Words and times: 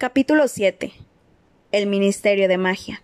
Capítulo 0.00 0.46
7 0.46 0.92
El 1.72 1.88
Ministerio 1.88 2.46
de 2.46 2.56
Magia 2.56 3.02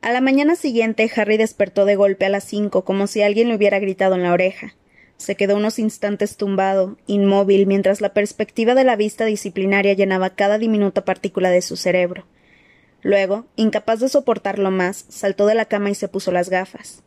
A 0.00 0.10
la 0.10 0.22
mañana 0.22 0.56
siguiente, 0.56 1.10
Harry 1.14 1.36
despertó 1.36 1.84
de 1.84 1.96
golpe 1.96 2.24
a 2.24 2.30
las 2.30 2.44
cinco, 2.44 2.82
como 2.82 3.08
si 3.08 3.20
alguien 3.20 3.48
le 3.48 3.56
hubiera 3.56 3.78
gritado 3.78 4.14
en 4.14 4.22
la 4.22 4.32
oreja. 4.32 4.74
Se 5.18 5.34
quedó 5.34 5.54
unos 5.54 5.78
instantes 5.78 6.38
tumbado, 6.38 6.96
inmóvil, 7.06 7.66
mientras 7.66 8.00
la 8.00 8.14
perspectiva 8.14 8.74
de 8.74 8.84
la 8.84 8.96
vista 8.96 9.26
disciplinaria 9.26 9.92
llenaba 9.92 10.30
cada 10.30 10.56
diminuta 10.56 11.04
partícula 11.04 11.50
de 11.50 11.60
su 11.60 11.76
cerebro. 11.76 12.24
Luego, 13.02 13.44
incapaz 13.56 14.00
de 14.00 14.08
soportarlo 14.08 14.70
más, 14.70 15.04
saltó 15.10 15.44
de 15.44 15.56
la 15.56 15.66
cama 15.66 15.90
y 15.90 15.94
se 15.94 16.08
puso 16.08 16.32
las 16.32 16.48
gafas. 16.48 17.02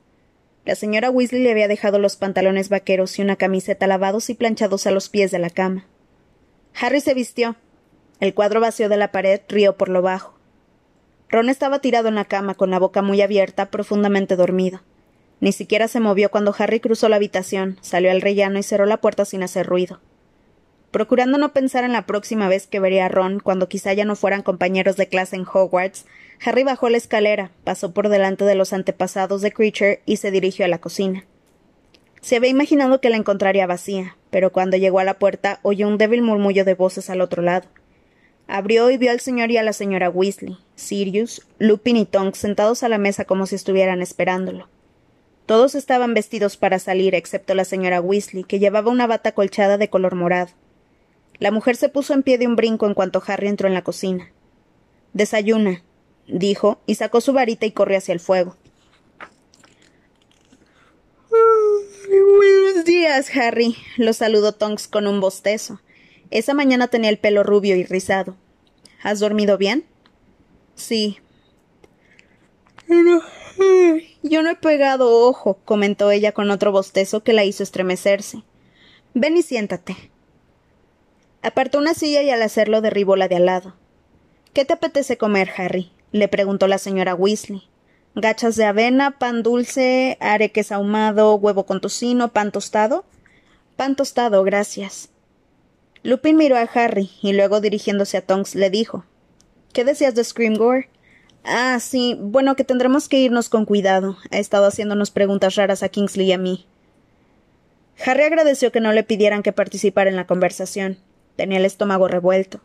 La 0.63 0.75
señora 0.75 1.09
Weasley 1.09 1.41
le 1.41 1.49
había 1.49 1.67
dejado 1.67 1.97
los 1.97 2.17
pantalones 2.17 2.69
vaqueros 2.69 3.17
y 3.17 3.23
una 3.23 3.35
camiseta 3.35 3.87
lavados 3.87 4.29
y 4.29 4.35
planchados 4.35 4.85
a 4.85 4.91
los 4.91 5.09
pies 5.09 5.31
de 5.31 5.39
la 5.39 5.49
cama. 5.49 5.87
Harry 6.79 7.01
se 7.01 7.13
vistió. 7.13 7.55
El 8.19 8.33
cuadro 8.33 8.61
vacío 8.61 8.89
de 8.89 8.97
la 8.97 9.11
pared 9.11 9.41
rió 9.47 9.77
por 9.77 9.89
lo 9.89 10.01
bajo. 10.01 10.33
Ron 11.29 11.49
estaba 11.49 11.79
tirado 11.79 12.07
en 12.07 12.15
la 12.15 12.25
cama 12.25 12.55
con 12.55 12.71
la 12.71 12.79
boca 12.79 13.01
muy 13.01 13.21
abierta, 13.21 13.71
profundamente 13.71 14.35
dormido. 14.35 14.81
Ni 15.39 15.53
siquiera 15.53 15.87
se 15.87 15.99
movió 15.99 16.29
cuando 16.29 16.53
Harry 16.57 16.79
cruzó 16.79 17.09
la 17.09 17.15
habitación, 17.15 17.77
salió 17.81 18.11
al 18.11 18.21
rellano 18.21 18.59
y 18.59 18.63
cerró 18.63 18.85
la 18.85 19.01
puerta 19.01 19.25
sin 19.25 19.41
hacer 19.41 19.65
ruido. 19.65 19.99
Procurando 20.91 21.37
no 21.37 21.53
pensar 21.53 21.85
en 21.85 21.93
la 21.93 22.05
próxima 22.05 22.49
vez 22.49 22.67
que 22.67 22.81
vería 22.81 23.05
a 23.05 23.09
Ron, 23.09 23.39
cuando 23.39 23.69
quizá 23.69 23.93
ya 23.93 24.03
no 24.03 24.17
fueran 24.17 24.43
compañeros 24.43 24.97
de 24.97 25.07
clase 25.07 25.37
en 25.37 25.45
Hogwarts, 25.51 26.05
Harry 26.45 26.63
bajó 26.63 26.89
la 26.89 26.97
escalera, 26.97 27.51
pasó 27.63 27.93
por 27.93 28.09
delante 28.09 28.43
de 28.43 28.55
los 28.55 28.73
antepasados 28.73 29.41
de 29.41 29.53
Creature 29.53 30.01
y 30.05 30.17
se 30.17 30.31
dirigió 30.31 30.65
a 30.65 30.67
la 30.67 30.79
cocina. 30.79 31.25
Se 32.21 32.35
había 32.35 32.49
imaginado 32.49 33.01
que 33.01 33.09
la 33.09 33.17
encontraría 33.17 33.65
vacía, 33.67 34.15
pero 34.29 34.51
cuando 34.51 34.77
llegó 34.77 34.99
a 34.99 35.03
la 35.03 35.19
puerta 35.19 35.59
oyó 35.63 35.87
un 35.87 35.97
débil 35.97 36.21
murmullo 36.21 36.63
de 36.63 36.75
voces 36.75 37.09
al 37.09 37.19
otro 37.19 37.41
lado. 37.41 37.67
Abrió 38.47 38.91
y 38.91 38.97
vio 38.97 39.11
al 39.11 39.19
señor 39.19 39.49
y 39.49 39.57
a 39.57 39.63
la 39.63 39.73
señora 39.73 40.09
Weasley, 40.09 40.57
Sirius, 40.75 41.47
Lupin 41.57 41.97
y 41.97 42.05
Tonks 42.05 42.37
sentados 42.37 42.83
a 42.83 42.89
la 42.89 42.97
mesa 42.97 43.25
como 43.25 43.47
si 43.47 43.55
estuvieran 43.55 44.01
esperándolo. 44.01 44.67
Todos 45.45 45.73
estaban 45.73 46.13
vestidos 46.13 46.57
para 46.57 46.77
salir, 46.77 47.15
excepto 47.15 47.55
la 47.55 47.65
señora 47.65 48.01
Weasley, 48.01 48.43
que 48.43 48.59
llevaba 48.59 48.91
una 48.91 49.07
bata 49.07 49.31
colchada 49.31 49.77
de 49.77 49.89
color 49.89 50.15
morado. 50.15 50.51
La 51.39 51.51
mujer 51.51 51.75
se 51.75 51.89
puso 51.89 52.13
en 52.13 52.23
pie 52.23 52.37
de 52.37 52.47
un 52.47 52.55
brinco 52.55 52.85
en 52.85 52.93
cuanto 52.93 53.23
Harry 53.25 53.47
entró 53.47 53.67
en 53.67 53.73
la 53.73 53.83
cocina. 53.83 54.31
Desayuna, 55.13 55.83
dijo, 56.27 56.79
y 56.85 56.95
sacó 56.95 57.19
su 57.19 57.33
varita 57.33 57.65
y 57.65 57.71
corrió 57.71 57.97
hacia 57.97 58.13
el 58.13 58.19
fuego. 58.19 58.57
Buenos 62.11 62.83
días, 62.83 63.33
Harry, 63.37 63.77
lo 63.95 64.11
saludó 64.11 64.51
Tonks 64.51 64.89
con 64.89 65.07
un 65.07 65.21
bostezo. 65.21 65.79
Esa 66.29 66.53
mañana 66.53 66.89
tenía 66.89 67.09
el 67.09 67.17
pelo 67.17 67.41
rubio 67.41 67.77
y 67.77 67.85
rizado. 67.85 68.35
¿Has 69.01 69.21
dormido 69.21 69.57
bien? 69.57 69.85
Sí. 70.75 71.19
Yo 74.23 74.43
no 74.43 74.49
he 74.49 74.55
pegado 74.55 75.25
ojo, 75.25 75.59
comentó 75.63 76.11
ella 76.11 76.33
con 76.33 76.51
otro 76.51 76.73
bostezo 76.73 77.23
que 77.23 77.31
la 77.31 77.45
hizo 77.45 77.63
estremecerse. 77.63 78.43
Ven 79.13 79.37
y 79.37 79.41
siéntate. 79.41 79.95
Apartó 81.41 81.77
una 81.77 81.93
silla 81.93 82.23
y 82.23 82.29
al 82.29 82.41
hacerlo 82.41 82.81
derribó 82.81 83.15
la 83.15 83.29
de 83.29 83.37
al 83.37 83.45
lado. 83.45 83.75
¿Qué 84.51 84.65
te 84.65 84.73
apetece 84.73 85.17
comer, 85.17 85.49
Harry? 85.55 85.93
le 86.11 86.27
preguntó 86.27 86.67
la 86.67 86.77
señora 86.77 87.15
Weasley. 87.15 87.70
Gachas 88.15 88.57
de 88.57 88.65
avena, 88.65 89.11
pan 89.11 89.41
dulce, 89.41 90.17
areques 90.19 90.71
ahumado, 90.71 91.35
huevo 91.35 91.65
con 91.65 91.79
tocino, 91.79 92.33
pan 92.33 92.51
tostado. 92.51 93.05
Pan 93.77 93.95
tostado, 93.95 94.43
gracias. 94.43 95.09
Lupin 96.03 96.35
miró 96.35 96.57
a 96.57 96.61
Harry 96.61 97.09
y 97.21 97.33
luego 97.33 97.61
dirigiéndose 97.61 98.17
a 98.17 98.25
Tonks 98.25 98.55
le 98.55 98.69
dijo 98.69 99.05
¿Qué 99.71 99.85
decías 99.85 100.15
de 100.15 100.23
Screamgore? 100.23 100.89
Ah, 101.43 101.79
sí. 101.79 102.17
Bueno, 102.19 102.55
que 102.55 102.63
tendremos 102.63 103.07
que 103.07 103.19
irnos 103.19 103.49
con 103.49 103.65
cuidado. 103.65 104.17
Ha 104.31 104.39
estado 104.39 104.65
haciéndonos 104.65 105.11
preguntas 105.11 105.55
raras 105.55 105.81
a 105.81 105.89
Kingsley 105.89 106.27
y 106.27 106.33
a 106.33 106.37
mí. 106.37 106.65
Harry 108.05 108.23
agradeció 108.23 108.71
que 108.71 108.81
no 108.81 108.91
le 108.91 109.03
pidieran 109.03 109.43
que 109.43 109.53
participara 109.53 110.09
en 110.09 110.15
la 110.15 110.27
conversación. 110.27 110.97
Tenía 111.37 111.59
el 111.59 111.65
estómago 111.65 112.07
revuelto. 112.07 112.59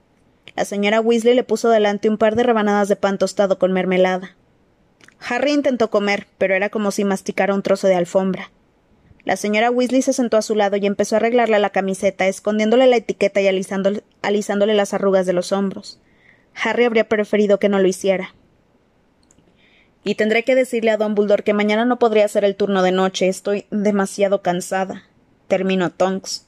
La 0.56 0.64
señora 0.64 1.00
Weasley 1.00 1.34
le 1.34 1.44
puso 1.44 1.68
delante 1.68 2.08
un 2.08 2.18
par 2.18 2.36
de 2.36 2.42
rebanadas 2.42 2.88
de 2.88 2.96
pan 2.96 3.18
tostado 3.18 3.58
con 3.58 3.72
mermelada. 3.72 4.35
Harry 5.20 5.52
intentó 5.52 5.90
comer, 5.90 6.26
pero 6.38 6.54
era 6.54 6.68
como 6.68 6.90
si 6.90 7.04
masticara 7.04 7.54
un 7.54 7.62
trozo 7.62 7.86
de 7.88 7.94
alfombra. 7.94 8.50
La 9.26 9.36
señora 9.36 9.72
Weasley 9.72 10.02
se 10.02 10.12
sentó 10.12 10.36
a 10.36 10.42
su 10.42 10.54
lado 10.54 10.76
y 10.76 10.86
empezó 10.86 11.16
a 11.16 11.18
arreglarle 11.18 11.58
la 11.58 11.70
camiseta, 11.70 12.28
escondiéndole 12.28 12.86
la 12.86 12.96
etiqueta 12.96 13.40
y 13.40 13.48
alisándole, 13.48 14.74
las 14.74 14.94
arrugas 14.94 15.26
de 15.26 15.32
los 15.32 15.50
hombros. 15.50 16.00
Harry 16.54 16.84
habría 16.84 17.08
preferido 17.08 17.58
que 17.58 17.68
no 17.68 17.80
lo 17.80 17.88
hiciera. 17.88 18.36
Y 20.04 20.14
tendré 20.14 20.44
que 20.44 20.54
decirle 20.54 20.92
a 20.92 20.96
Dumbledore 20.96 21.42
que 21.42 21.54
mañana 21.54 21.84
no 21.84 21.98
podría 21.98 22.24
hacer 22.24 22.44
el 22.44 22.54
turno 22.54 22.84
de 22.84 22.92
noche. 22.92 23.26
Estoy 23.26 23.66
demasiado 23.72 24.42
cansada. 24.42 25.02
Terminó 25.48 25.90
Tonks. 25.90 26.46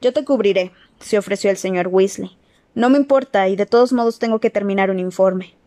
Yo 0.00 0.14
te 0.14 0.24
cubriré, 0.24 0.72
se 1.00 1.18
ofreció 1.18 1.50
el 1.50 1.58
señor 1.58 1.88
Weasley. 1.88 2.38
No 2.74 2.88
me 2.88 2.96
importa, 2.96 3.46
y 3.48 3.56
de 3.56 3.66
todos 3.66 3.92
modos 3.92 4.18
tengo 4.18 4.40
que 4.40 4.48
terminar 4.48 4.90
un 4.90 4.98
informe. 4.98 5.57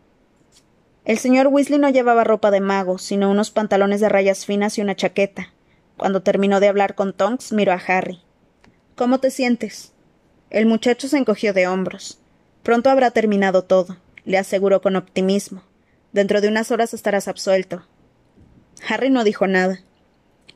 El 1.04 1.18
señor 1.18 1.48
Weasley 1.48 1.80
no 1.80 1.90
llevaba 1.90 2.22
ropa 2.22 2.52
de 2.52 2.60
mago, 2.60 2.98
sino 2.98 3.28
unos 3.28 3.50
pantalones 3.50 4.00
de 4.00 4.08
rayas 4.08 4.46
finas 4.46 4.78
y 4.78 4.82
una 4.82 4.94
chaqueta. 4.94 5.52
Cuando 5.96 6.22
terminó 6.22 6.60
de 6.60 6.68
hablar 6.68 6.94
con 6.94 7.12
Tonks, 7.12 7.52
miró 7.52 7.72
a 7.72 7.82
Harry. 7.86 8.20
¿Cómo 8.94 9.18
te 9.18 9.30
sientes? 9.30 9.92
El 10.50 10.66
muchacho 10.66 11.08
se 11.08 11.18
encogió 11.18 11.52
de 11.52 11.66
hombros. 11.66 12.20
Pronto 12.62 12.88
habrá 12.88 13.10
terminado 13.10 13.64
todo, 13.64 13.96
le 14.24 14.38
aseguró 14.38 14.80
con 14.80 14.94
optimismo. 14.94 15.64
Dentro 16.12 16.40
de 16.40 16.48
unas 16.48 16.70
horas 16.70 16.94
estarás 16.94 17.26
absuelto. 17.26 17.82
Harry 18.88 19.10
no 19.10 19.24
dijo 19.24 19.48
nada. 19.48 19.80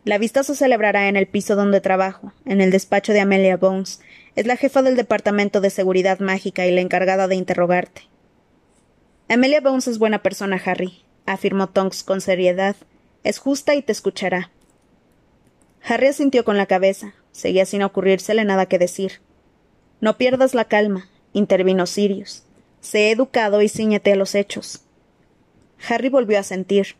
La 0.05 0.19
vista 0.19 0.45
se 0.45 0.55
celebrará 0.55 1.09
en 1.09 1.17
el 1.17 1.27
piso 1.27 1.57
donde 1.57 1.81
trabajo, 1.81 2.33
en 2.45 2.61
el 2.61 2.71
despacho 2.71 3.13
de 3.13 3.21
Amelia 3.21 3.57
Bones. 3.57 4.01
Es 4.37 4.47
la 4.47 4.57
jefa 4.57 4.83
del 4.83 4.95
Departamento 4.95 5.61
de 5.61 5.71
Seguridad 5.71 6.21
Mágica 6.21 6.67
y 6.67 6.73
la 6.73 6.83
encargada 6.83 7.27
de 7.27 7.35
interrogarte. 7.35 8.03
Amelia 9.29 9.61
Bones 9.61 9.89
es 9.89 9.99
buena 9.99 10.23
persona, 10.23 10.61
Harry, 10.65 11.03
afirmó 11.27 11.69
Tonks 11.69 12.05
con 12.05 12.21
seriedad. 12.21 12.77
Es 13.25 13.39
justa 13.39 13.75
y 13.75 13.83
te 13.83 13.91
escuchará. 13.91 14.53
Harry 15.83 16.07
asintió 16.07 16.45
con 16.45 16.57
la 16.57 16.67
cabeza. 16.67 17.15
Seguía 17.33 17.67
sin 17.67 17.83
ocurrírsele 17.83 18.45
nada 18.45 18.67
que 18.67 18.79
decir. 18.79 19.21
No 20.01 20.17
pierdas 20.17 20.55
la 20.55 20.67
calma, 20.67 21.09
intervino 21.33 21.87
Sirius. 21.87 22.45
Sé 22.81 23.11
educado 23.11 23.63
y 23.63 23.69
ciñete 23.69 24.13
a 24.13 24.17
los 24.17 24.37
hechos. 24.37 24.83
Harry 25.89 26.09
volvió 26.09 26.39
a 26.39 26.45
sentir. 26.45 26.95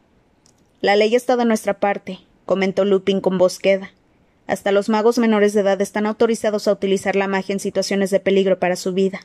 La 0.81 0.97
ley 0.97 1.15
está 1.15 1.37
de 1.37 1.45
nuestra 1.45 1.79
parte, 1.79 2.19
comentó 2.45 2.85
Lupin 2.85 3.21
con 3.21 3.39
voz 3.39 3.61
queda. 3.61 3.93
Hasta 4.49 4.73
los 4.73 4.89
magos 4.89 5.19
menores 5.19 5.55
de 5.55 5.61
edad 5.61 5.81
están 5.81 6.07
autorizados 6.07 6.67
a 6.67 6.73
utilizar 6.73 7.15
la 7.15 7.29
magia 7.29 7.53
en 7.53 7.61
situaciones 7.61 8.11
de 8.11 8.19
peligro 8.19 8.59
para 8.59 8.75
su 8.75 8.93
vida. 8.93 9.21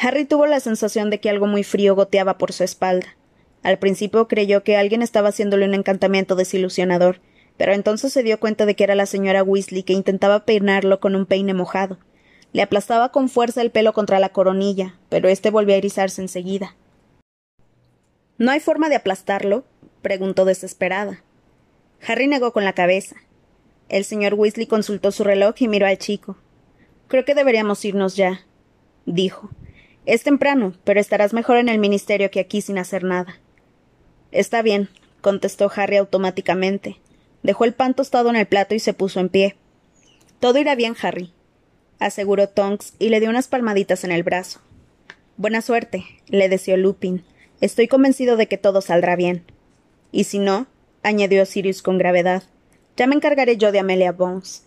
Harry 0.00 0.24
tuvo 0.24 0.46
la 0.46 0.60
sensación 0.60 1.10
de 1.10 1.18
que 1.20 1.28
algo 1.28 1.46
muy 1.46 1.64
frío 1.64 1.94
goteaba 1.94 2.38
por 2.38 2.52
su 2.52 2.62
espalda. 2.62 3.16
Al 3.62 3.78
principio 3.78 4.28
creyó 4.28 4.62
que 4.62 4.76
alguien 4.76 5.02
estaba 5.02 5.30
haciéndole 5.30 5.66
un 5.66 5.74
encantamiento 5.74 6.36
desilusionador, 6.36 7.20
pero 7.56 7.72
entonces 7.72 8.12
se 8.12 8.22
dio 8.22 8.38
cuenta 8.38 8.66
de 8.66 8.76
que 8.76 8.84
era 8.84 8.94
la 8.94 9.06
señora 9.06 9.42
Weasley 9.42 9.82
que 9.82 9.92
intentaba 9.92 10.44
peinarlo 10.44 11.00
con 11.00 11.16
un 11.16 11.26
peine 11.26 11.54
mojado. 11.54 11.98
Le 12.52 12.62
aplastaba 12.62 13.10
con 13.10 13.28
fuerza 13.28 13.60
el 13.60 13.72
pelo 13.72 13.92
contra 13.92 14.20
la 14.20 14.28
coronilla, 14.28 14.94
pero 15.08 15.28
éste 15.28 15.50
volvió 15.50 15.74
a 15.74 15.78
erizarse 15.78 16.22
enseguida. 16.22 16.76
¿No 18.38 18.52
hay 18.52 18.60
forma 18.60 18.88
de 18.88 18.96
aplastarlo? 18.96 19.64
preguntó 20.00 20.44
desesperada. 20.44 21.24
Harry 22.06 22.28
negó 22.28 22.52
con 22.52 22.64
la 22.64 22.72
cabeza. 22.72 23.16
El 23.88 24.04
señor 24.04 24.34
Weasley 24.34 24.66
consultó 24.66 25.10
su 25.10 25.24
reloj 25.24 25.56
y 25.58 25.66
miró 25.66 25.86
al 25.86 25.98
chico. 25.98 26.36
Creo 27.08 27.24
que 27.24 27.34
deberíamos 27.34 27.84
irnos 27.84 28.14
ya, 28.14 28.42
dijo. 29.04 29.50
Es 30.08 30.22
temprano, 30.22 30.72
pero 30.84 31.00
estarás 31.00 31.34
mejor 31.34 31.58
en 31.58 31.68
el 31.68 31.78
ministerio 31.78 32.30
que 32.30 32.40
aquí 32.40 32.62
sin 32.62 32.78
hacer 32.78 33.04
nada. 33.04 33.38
Está 34.32 34.62
bien, 34.62 34.88
contestó 35.20 35.70
Harry 35.76 35.98
automáticamente. 35.98 36.96
Dejó 37.42 37.66
el 37.66 37.74
pan 37.74 37.92
tostado 37.92 38.30
en 38.30 38.36
el 38.36 38.46
plato 38.46 38.74
y 38.74 38.78
se 38.78 38.94
puso 38.94 39.20
en 39.20 39.28
pie. 39.28 39.56
Todo 40.40 40.58
irá 40.58 40.74
bien, 40.76 40.96
Harry, 41.02 41.34
aseguró 41.98 42.48
Tonks 42.48 42.94
y 42.98 43.10
le 43.10 43.20
dio 43.20 43.28
unas 43.28 43.48
palmaditas 43.48 44.02
en 44.02 44.10
el 44.10 44.22
brazo. 44.22 44.60
Buena 45.36 45.60
suerte, 45.60 46.06
le 46.28 46.48
deseó 46.48 46.78
Lupin. 46.78 47.22
Estoy 47.60 47.86
convencido 47.86 48.38
de 48.38 48.46
que 48.48 48.56
todo 48.56 48.80
saldrá 48.80 49.14
bien. 49.14 49.44
Y 50.10 50.24
si 50.24 50.38
no, 50.38 50.68
añadió 51.02 51.44
Sirius 51.44 51.82
con 51.82 51.98
gravedad, 51.98 52.44
ya 52.96 53.06
me 53.06 53.14
encargaré 53.14 53.58
yo 53.58 53.72
de 53.72 53.80
Amelia 53.80 54.12
Bones. 54.12 54.64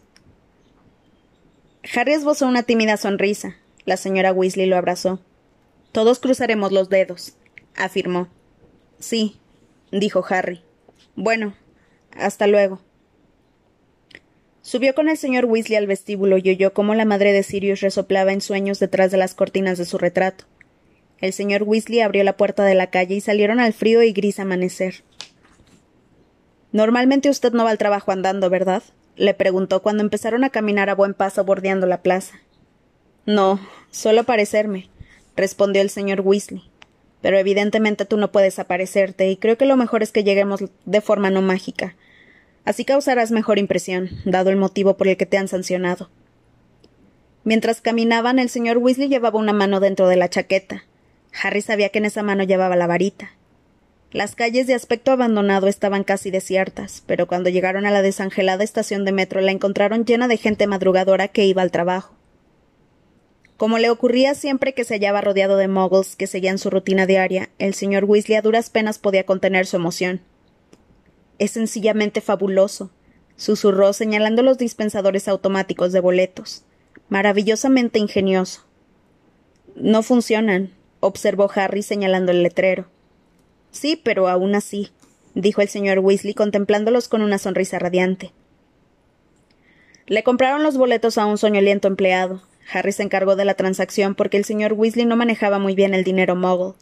Harry 1.96 2.14
esbozó 2.14 2.46
una 2.46 2.62
tímida 2.62 2.96
sonrisa. 2.96 3.56
La 3.86 3.98
señora 3.98 4.34
Weasley 4.34 4.68
lo 4.68 4.78
abrazó. 4.78 5.20
Todos 5.92 6.20
cruzaremos 6.20 6.72
los 6.72 6.90
dedos, 6.90 7.36
afirmó. 7.76 8.28
Sí, 9.00 9.40
dijo 9.92 10.24
Harry. 10.30 10.62
Bueno, 11.16 11.56
hasta 12.16 12.48
luego. 12.48 12.82
Subió 14.62 14.94
con 14.94 15.10
el 15.10 15.18
señor 15.18 15.46
Weasley 15.46 15.76
al 15.76 15.88
vestíbulo 15.88 16.38
y 16.38 16.50
oyó 16.50 16.74
cómo 16.74 16.96
la 16.96 17.06
madre 17.06 17.34
de 17.34 17.44
Sirius 17.44 17.82
resoplaba 17.82 18.32
en 18.32 18.42
sueños 18.42 18.80
detrás 18.80 19.12
de 19.12 19.18
las 19.18 19.34
cortinas 19.34 19.78
de 19.78 19.86
su 19.86 19.98
retrato. 19.98 20.46
El 21.20 21.34
señor 21.34 21.64
Weasley 21.64 22.02
abrió 22.02 22.24
la 22.24 22.38
puerta 22.38 22.64
de 22.64 22.76
la 22.76 22.90
calle 22.90 23.16
y 23.16 23.22
salieron 23.22 23.60
al 23.60 23.74
frío 23.74 24.02
y 24.04 24.14
gris 24.14 24.40
amanecer. 24.40 25.04
Normalmente 26.72 27.30
usted 27.30 27.52
no 27.52 27.64
va 27.64 27.72
al 27.72 27.78
trabajo 27.78 28.12
andando, 28.12 28.50
¿verdad? 28.50 28.84
le 29.16 29.34
preguntó 29.34 29.82
cuando 29.82 30.04
empezaron 30.04 30.44
a 30.44 30.50
caminar 30.50 30.90
a 30.90 30.96
buen 30.96 31.14
paso 31.14 31.44
bordeando 31.44 31.86
la 31.86 32.02
plaza. 32.02 32.40
No, 33.26 33.60
solo 33.92 34.24
parecerme, 34.24 34.90
respondió 35.36 35.82
el 35.82 35.90
señor 35.90 36.22
Weasley. 36.22 36.64
Pero 37.22 37.38
evidentemente 37.38 38.06
tú 38.06 38.18
no 38.18 38.32
puedes 38.32 38.60
aparecerte, 38.60 39.30
y 39.30 39.38
creo 39.38 39.58
que 39.58 39.66
lo 39.66 39.78
mejor 39.78 40.04
es 40.04 40.12
que 40.12 40.24
lleguemos 40.24 40.64
de 40.86 41.02
forma 41.02 41.30
no 41.30 41.42
mágica. 41.42 41.96
Así 42.66 42.86
causarás 42.86 43.32
mejor 43.32 43.60
impresión, 43.60 44.10
dado 44.26 44.50
el 44.50 44.56
motivo 44.56 44.98
por 44.98 45.08
el 45.08 45.18
que 45.18 45.26
te 45.26 45.38
han 45.38 45.48
sancionado. 45.48 46.10
Mientras 47.44 47.82
caminaban, 47.82 48.38
el 48.40 48.50
señor 48.50 48.78
Weasley 48.78 49.08
llevaba 49.08 49.40
una 49.40 49.54
mano 49.54 49.80
dentro 49.80 50.08
de 50.08 50.16
la 50.16 50.30
chaqueta. 50.30 50.84
Harry 51.42 51.62
sabía 51.62 51.90
que 51.90 52.00
en 52.00 52.06
esa 52.06 52.24
mano 52.24 52.44
llevaba 52.44 52.76
la 52.76 52.88
varita. 52.88 53.32
Las 54.12 54.36
calles 54.36 54.68
de 54.68 54.74
aspecto 54.74 55.12
abandonado 55.12 55.68
estaban 55.68 56.04
casi 56.04 56.32
desiertas, 56.32 57.02
pero 57.08 57.28
cuando 57.28 57.50
llegaron 57.50 57.86
a 57.86 57.92
la 57.92 58.02
desangelada 58.02 58.64
estación 58.64 59.06
de 59.06 59.14
metro 59.14 59.40
la 59.40 59.52
encontraron 59.52 60.06
llena 60.06 60.28
de 60.28 60.38
gente 60.38 60.68
madrugadora 60.68 61.30
que 61.30 61.46
iba 61.46 61.62
al 61.62 61.72
trabajo. 61.72 62.14
Como 63.62 63.78
le 63.78 63.92
ocurría 63.92 64.34
siempre 64.34 64.74
que 64.74 64.84
se 64.84 64.96
hallaba 64.96 65.22
rodeado 65.22 65.56
de 65.56 65.68
muggles 65.68 66.16
que 66.16 66.26
seguían 66.26 66.58
su 66.58 66.72
rutina 66.72 67.06
diaria, 67.06 67.52
el 67.60 67.76
señor 67.76 68.06
Weasley 68.06 68.36
a 68.36 68.42
duras 68.42 68.72
penas 68.72 68.98
podía 68.98 69.28
contener 69.28 69.68
su 69.68 69.76
emoción. 69.76 70.20
Es 71.38 71.52
sencillamente 71.52 72.22
fabuloso, 72.22 72.90
susurró 73.36 73.94
señalando 73.94 74.42
los 74.42 74.58
dispensadores 74.58 75.28
automáticos 75.28 75.92
de 75.92 76.00
boletos. 76.00 76.64
Maravillosamente 77.10 78.00
ingenioso. 78.00 78.66
No 79.76 80.02
funcionan, 80.02 80.72
observó 81.00 81.48
Harry 81.54 81.84
señalando 81.84 82.32
el 82.32 82.42
letrero. 82.42 82.88
Sí, 83.70 83.96
pero 83.96 84.28
aún 84.28 84.56
así, 84.56 84.90
dijo 85.36 85.62
el 85.62 85.70
señor 85.70 86.00
Weasley 86.00 86.34
contemplándolos 86.34 87.08
con 87.08 87.22
una 87.22 87.38
sonrisa 87.38 87.78
radiante. 87.78 88.32
Le 90.08 90.24
compraron 90.24 90.64
los 90.64 90.78
boletos 90.78 91.20
a 91.20 91.28
un 91.28 91.38
soñoliento 91.38 91.88
empleado. 91.88 92.42
Harry 92.74 92.92
se 92.92 93.04
encargó 93.04 93.36
de 93.36 93.46
la 93.46 93.56
transacción 93.56 94.16
porque 94.16 94.38
el 94.38 94.46
señor 94.46 94.74
Weasley 94.74 95.06
no 95.06 95.16
manejaba 95.16 95.60
muy 95.60 95.76
bien 95.76 95.94
el 95.94 96.04
dinero 96.04 96.36
mogul, 96.36 96.76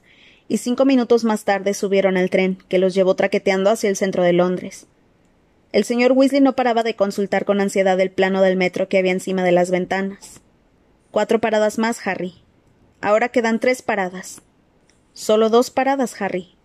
y 0.47 0.57
cinco 0.57 0.85
minutos 0.85 1.23
más 1.23 1.45
tarde 1.45 1.73
subieron 1.73 2.17
al 2.17 2.29
tren, 2.29 2.57
que 2.67 2.79
los 2.79 2.93
llevó 2.93 3.15
traqueteando 3.15 3.69
hacia 3.69 3.89
el 3.89 3.95
centro 3.95 4.23
de 4.23 4.33
Londres. 4.33 4.87
El 5.71 5.83
señor 5.83 6.13
Weasley 6.13 6.41
no 6.41 6.55
paraba 6.55 6.81
de 6.81 6.95
consultar 6.95 7.45
con 7.45 7.61
ansiedad 7.61 7.99
el 7.99 8.11
plano 8.11 8.41
del 8.41 8.57
metro 8.57 8.89
que 8.89 8.97
había 8.97 9.11
encima 9.11 9.43
de 9.43 9.51
las 9.51 9.69
ventanas. 9.69 10.41
Cuatro 11.11 11.39
paradas 11.39 11.77
más, 11.77 12.05
Harry. 12.07 12.33
Ahora 13.01 13.29
quedan 13.29 13.59
tres 13.59 13.81
paradas. 13.81 14.41
Solo 15.13 15.49
dos 15.49 15.69
paradas, 15.69 16.19
Harry. 16.21 16.55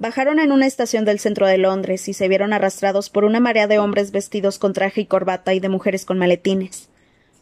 Bajaron 0.00 0.38
en 0.38 0.52
una 0.52 0.66
estación 0.66 1.04
del 1.04 1.18
centro 1.18 1.46
de 1.46 1.58
Londres 1.58 2.08
y 2.08 2.14
se 2.14 2.28
vieron 2.28 2.52
arrastrados 2.52 3.10
por 3.10 3.24
una 3.24 3.40
marea 3.40 3.66
de 3.66 3.78
hombres 3.78 4.12
vestidos 4.12 4.58
con 4.58 4.72
traje 4.72 5.02
y 5.02 5.06
corbata 5.06 5.54
y 5.54 5.60
de 5.60 5.68
mujeres 5.68 6.04
con 6.04 6.18
maletines. 6.18 6.87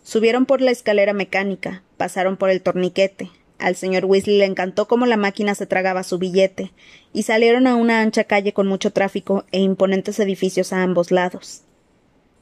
Subieron 0.06 0.46
por 0.46 0.60
la 0.60 0.70
escalera 0.70 1.12
mecánica, 1.14 1.82
pasaron 1.96 2.36
por 2.36 2.48
el 2.48 2.62
torniquete. 2.62 3.32
Al 3.58 3.74
señor 3.74 4.04
Weasley 4.04 4.38
le 4.38 4.44
encantó 4.44 4.86
cómo 4.86 5.04
la 5.04 5.16
máquina 5.16 5.56
se 5.56 5.66
tragaba 5.66 6.04
su 6.04 6.16
billete, 6.16 6.70
y 7.12 7.24
salieron 7.24 7.66
a 7.66 7.74
una 7.74 8.02
ancha 8.02 8.22
calle 8.22 8.52
con 8.52 8.68
mucho 8.68 8.92
tráfico 8.92 9.46
e 9.50 9.58
imponentes 9.58 10.20
edificios 10.20 10.72
a 10.72 10.84
ambos 10.84 11.10
lados. 11.10 11.62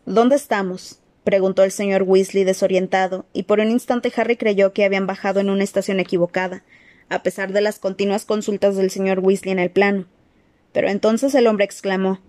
¿Dónde 0.05 0.37
estamos? 0.37 1.01
preguntó 1.25 1.65
el 1.65 1.71
señor 1.71 2.03
Weasley 2.03 2.45
desorientado, 2.45 3.25
y 3.33 3.45
por 3.45 3.61
un 3.61 3.71
instante 3.71 4.13
Harry 4.15 4.37
creyó 4.37 4.75
que 4.75 4.85
habían 4.85 5.07
bajado 5.07 5.41
en 5.41 5.49
una 5.49 5.65
estación 5.65 6.01
equivocada, 6.01 6.65
a 7.09 7.23
pesar 7.23 7.55
de 7.55 7.63
las 7.63 7.79
continuas 7.79 8.27
consultas 8.27 8.77
del 8.77 8.91
señor 8.91 9.21
Weasley 9.21 9.53
en 9.53 9.59
el 9.59 9.71
plano. 9.71 10.05
Pero 10.75 10.91
entonces 10.91 11.35
el 11.35 11.47
hombre 11.47 11.65
exclamó 11.65 12.21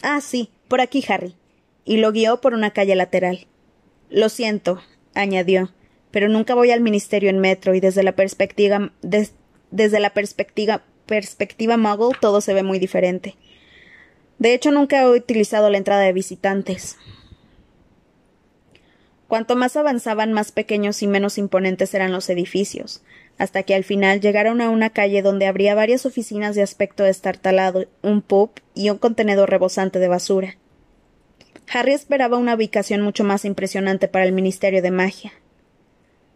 Ah, 0.00 0.22
sí, 0.22 0.48
por 0.68 0.80
aquí, 0.80 1.04
Harry. 1.06 1.36
y 1.84 1.98
lo 1.98 2.12
guió 2.12 2.40
por 2.40 2.54
una 2.54 2.70
calle 2.70 2.94
lateral. 2.94 3.46
Lo 4.10 4.28
siento, 4.28 4.82
añadió, 5.14 5.70
pero 6.10 6.28
nunca 6.28 6.54
voy 6.54 6.72
al 6.72 6.80
ministerio 6.80 7.30
en 7.30 7.38
metro 7.38 7.74
y 7.74 7.80
desde 7.80 8.02
la 8.02 8.12
perspectiva 8.12 8.92
desde 9.02 10.00
la 10.00 10.10
perspectiva 10.10 10.82
perspectiva 11.06 11.76
muggle 11.76 12.16
todo 12.20 12.40
se 12.40 12.54
ve 12.54 12.62
muy 12.62 12.78
diferente. 12.78 13.36
De 14.38 14.54
hecho, 14.54 14.70
nunca 14.70 15.02
he 15.02 15.08
utilizado 15.08 15.68
la 15.68 15.76
entrada 15.76 16.02
de 16.02 16.12
visitantes. 16.12 16.96
Cuanto 19.28 19.54
más 19.54 19.76
avanzaban, 19.76 20.32
más 20.32 20.50
pequeños 20.50 21.02
y 21.02 21.06
menos 21.06 21.36
imponentes 21.38 21.94
eran 21.94 22.10
los 22.10 22.30
edificios, 22.30 23.02
hasta 23.38 23.62
que 23.62 23.74
al 23.74 23.84
final 23.84 24.20
llegaron 24.20 24.60
a 24.60 24.70
una 24.70 24.90
calle 24.90 25.22
donde 25.22 25.46
habría 25.46 25.74
varias 25.74 26.06
oficinas 26.06 26.56
de 26.56 26.62
aspecto 26.62 27.04
destartalado, 27.04 27.86
un 28.02 28.22
pub 28.22 28.50
y 28.74 28.90
un 28.90 28.98
contenedor 28.98 29.50
rebosante 29.50 29.98
de 29.98 30.08
basura. 30.08 30.56
Harry 31.72 31.92
esperaba 31.92 32.36
una 32.36 32.56
ubicación 32.56 33.00
mucho 33.00 33.22
más 33.22 33.44
impresionante 33.44 34.08
para 34.08 34.24
el 34.24 34.32
Ministerio 34.32 34.82
de 34.82 34.90
Magia. 34.90 35.32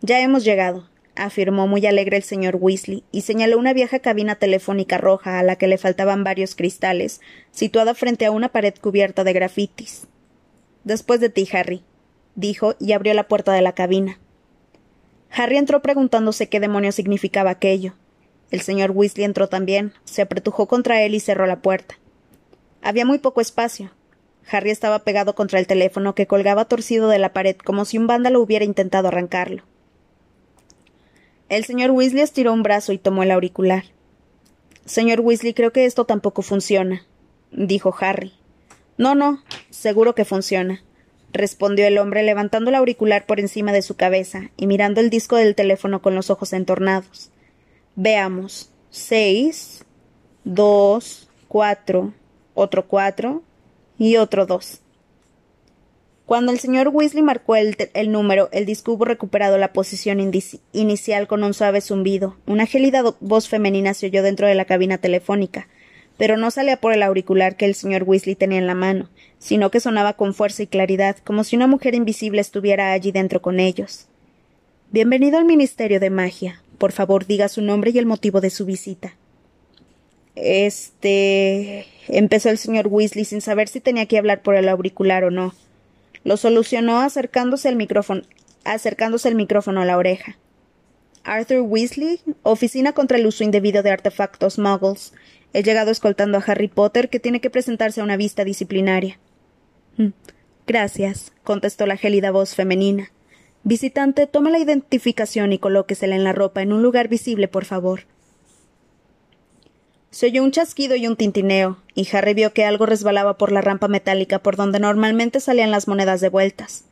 Ya 0.01 0.21
hemos 0.21 0.45
llegado, 0.45 0.89
afirmó 1.17 1.67
muy 1.67 1.85
alegre 1.87 2.17
el 2.17 2.23
señor 2.23 2.57
Weasley, 2.61 3.03
y 3.11 3.23
señaló 3.23 3.59
una 3.59 3.73
vieja 3.73 3.99
cabina 3.99 4.37
telefónica 4.37 4.97
roja 4.97 5.41
a 5.41 5.43
la 5.43 5.57
que 5.57 5.67
le 5.67 5.77
faltaban 5.77 6.23
varios 6.23 6.55
cristales, 6.55 7.21
situada 7.51 7.95
frente 7.95 8.27
a 8.27 8.31
una 8.31 8.51
pared 8.51 8.75
cubierta 8.81 9.25
de 9.25 9.33
grafitis. 9.33 10.07
Después 10.85 11.19
de 11.19 11.31
ti, 11.31 11.49
Harry, 11.53 11.83
dijo, 12.37 12.77
y 12.79 12.93
abrió 12.93 13.13
la 13.13 13.27
puerta 13.27 13.53
de 13.53 13.63
la 13.63 13.73
cabina. 13.73 14.21
Harry 15.31 15.57
entró 15.57 15.83
preguntándose 15.83 16.49
qué 16.49 16.61
demonio 16.61 16.93
significaba 16.93 17.51
aquello. 17.51 17.95
El 18.53 18.61
señor 18.61 18.93
Weasley 18.93 19.25
entró 19.25 19.49
también, 19.49 19.95
se 20.05 20.23
apretujó 20.23 20.69
contra 20.69 21.03
él 21.03 21.13
y 21.13 21.19
cerró 21.19 21.47
la 21.47 21.61
puerta. 21.61 21.97
Había 22.83 23.05
muy 23.05 23.19
poco 23.19 23.41
espacio. 23.41 23.91
Harry 24.51 24.71
estaba 24.71 25.01
pegado 25.01 25.35
contra 25.35 25.59
el 25.59 25.67
teléfono 25.67 26.15
que 26.15 26.27
colgaba 26.27 26.67
torcido 26.67 27.09
de 27.09 27.19
la 27.19 27.33
pared 27.33 27.57
como 27.57 27.85
si 27.85 27.99
un 27.99 28.07
vándalo 28.07 28.41
hubiera 28.41 28.65
intentado 28.65 29.09
arrancarlo. 29.09 29.63
El 31.49 31.65
señor 31.65 31.91
Weasley 31.91 32.23
estiró 32.23 32.53
un 32.53 32.63
brazo 32.63 32.93
y 32.93 32.99
tomó 32.99 33.23
el 33.23 33.31
auricular. 33.31 33.85
Señor 34.85 35.21
Weasley, 35.21 35.55
creo 35.55 35.73
que 35.73 35.85
esto 35.85 36.05
tampoco 36.05 36.43
funciona, 36.43 37.07
dijo 37.53 37.95
Harry. 38.01 38.33
No, 38.97 39.15
no, 39.15 39.43
seguro 39.71 40.15
que 40.15 40.25
funciona 40.25 40.83
respondió 41.35 41.87
el 41.87 41.99
hombre 41.99 42.23
levantando 42.23 42.71
el 42.71 42.77
auricular 42.77 43.27
por 43.27 43.41
encima 43.41 43.73
de 43.73 43.83
su 43.83 43.97
cabeza 43.97 44.51
y 44.57 44.67
mirando 44.67 45.01
el 45.01 45.11
disco 45.11 45.37
del 45.37 45.55
teléfono 45.55 46.01
con 46.01 46.15
los 46.15 46.31
ojos 46.31 46.55
entornados. 46.55 47.31
Veamos. 47.97 48.71
Seis, 48.91 49.85
dos, 50.45 51.29
cuatro, 51.49 52.15
otro 52.55 52.87
cuatro 52.87 53.43
y 53.99 54.17
otro 54.17 54.47
dos. 54.47 54.81
Cuando 56.27 56.53
el 56.53 56.59
señor 56.59 56.89
Weasley 56.89 57.23
marcó 57.23 57.55
el, 57.55 57.77
número, 58.11 58.49
el 58.51 58.65
disco 58.65 58.93
hubo 58.93 59.05
recuperado 59.05 59.59
la 59.59 59.75
posición 59.75 60.21
inicial 60.73 61.27
con 61.27 61.45
un 61.45 61.53
suave 61.53 61.83
zumbido. 61.83 62.37
Una 62.47 62.65
gélida 62.65 63.03
voz 63.21 63.49
femenina 63.49 63.93
se 63.93 64.07
oyó 64.07 64.23
dentro 64.23 64.47
de 64.47 64.55
la 64.55 64.65
cabina 64.65 64.97
telefónica, 64.97 65.69
pero 66.17 66.39
no 66.39 66.51
salía 66.51 66.79
por 66.79 66.95
el 66.95 67.03
auricular 67.03 67.57
que 67.57 67.67
el 67.67 67.75
señor 67.75 68.05
Weasley 68.05 68.37
tenía 68.37 68.57
en 68.57 68.67
la 68.67 68.75
mano, 68.75 69.11
sino 69.39 69.71
que 69.71 69.81
sonaba 69.81 70.15
con 70.15 70.33
fuerza 70.33 70.63
y 70.63 70.67
claridad, 70.67 71.19
como 71.25 71.45
si 71.45 71.57
una 71.57 71.67
mujer 71.67 71.95
invisible 71.95 72.41
estuviera 72.41 72.93
allí 72.93 73.13
dentro 73.13 73.43
con 73.43 73.61
ellos. 73.61 74.07
Bienvenido 74.91 75.37
al 75.37 75.45
Ministerio 75.45 76.01
de 76.01 76.09
Magia. 76.09 76.63
Por 76.79 76.93
favor, 76.93 77.27
diga 77.27 77.51
su 77.51 77.61
nombre 77.61 77.91
y 77.91 77.99
el 77.99 78.07
motivo 78.07 78.41
de 78.41 78.49
su 78.49 78.65
visita. 78.65 79.15
Este. 80.37 81.87
empezó 82.09 82.51
el 82.51 82.59
señor 82.59 82.89
Weasley 82.89 83.25
sin 83.25 83.41
saber 83.41 83.69
si 83.69 83.81
tenía 83.81 84.07
que 84.07 84.19
hablar 84.19 84.43
por 84.43 84.57
el 84.57 84.69
auricular 84.69 85.25
o 85.25 85.31
no. 85.31 85.55
Lo 86.25 86.37
solucionó 86.37 87.01
acercándose 87.01 87.69
el 87.69 87.77
micrófono, 87.77 88.23
acercándose 88.65 89.29
el 89.29 89.35
micrófono 89.35 89.81
a 89.81 89.85
la 89.85 89.99
oreja. 89.99 90.37
Arthur 91.23 91.61
Weasley, 91.61 92.21
Oficina 92.43 92.93
contra 92.93 93.19
el 93.19 93.27
Uso 93.27 93.45
Indebido 93.45 93.83
de 93.83 93.91
Artefactos 93.91 94.59
Muggles, 94.59 95.13
He 95.55 95.63
llegado 95.63 95.93
escoltando 95.93 96.37
a 96.37 96.43
Harry 96.45 96.67
Potter, 96.67 97.09
que 97.09 97.21
tiene 97.21 97.41
que 97.41 97.49
presentarse 97.49 98.01
a 98.01 98.05
una 98.05 98.17
vista 98.17 98.45
disciplinaria. 98.45 99.21
Mm, 99.97 100.09
gracias, 100.67 101.33
contestó 101.45 101.87
la 101.87 101.97
gélida 101.97 102.33
voz 102.33 102.57
femenina. 102.57 103.13
Visitante, 103.63 104.27
toma 104.27 104.51
la 104.51 104.59
identificación 104.59 105.53
y 105.53 105.61
colóquesela 105.61 106.17
en 106.17 106.25
la 106.25 106.33
ropa 106.33 106.61
en 106.61 106.73
un 106.73 106.83
lugar 106.83 107.07
visible, 107.07 107.47
por 107.47 107.65
favor. 107.65 108.01
Se 110.15 110.27
oyó 110.27 110.45
un 110.45 110.53
chasquido 110.53 110.95
y 110.95 111.09
un 111.09 111.17
tintineo, 111.17 111.79
y 111.93 112.07
Harry 112.13 112.35
vio 112.35 112.53
que 112.53 112.65
algo 112.65 112.87
resbalaba 112.87 113.37
por 113.37 113.51
la 113.51 113.63
rampa 113.63 113.89
metálica 113.89 114.39
por 114.39 114.55
donde 114.55 114.79
normalmente 114.79 115.41
salían 115.41 115.73
las 115.73 115.89
monedas 115.89 116.21
de 116.21 116.29
vueltas. 116.29 116.85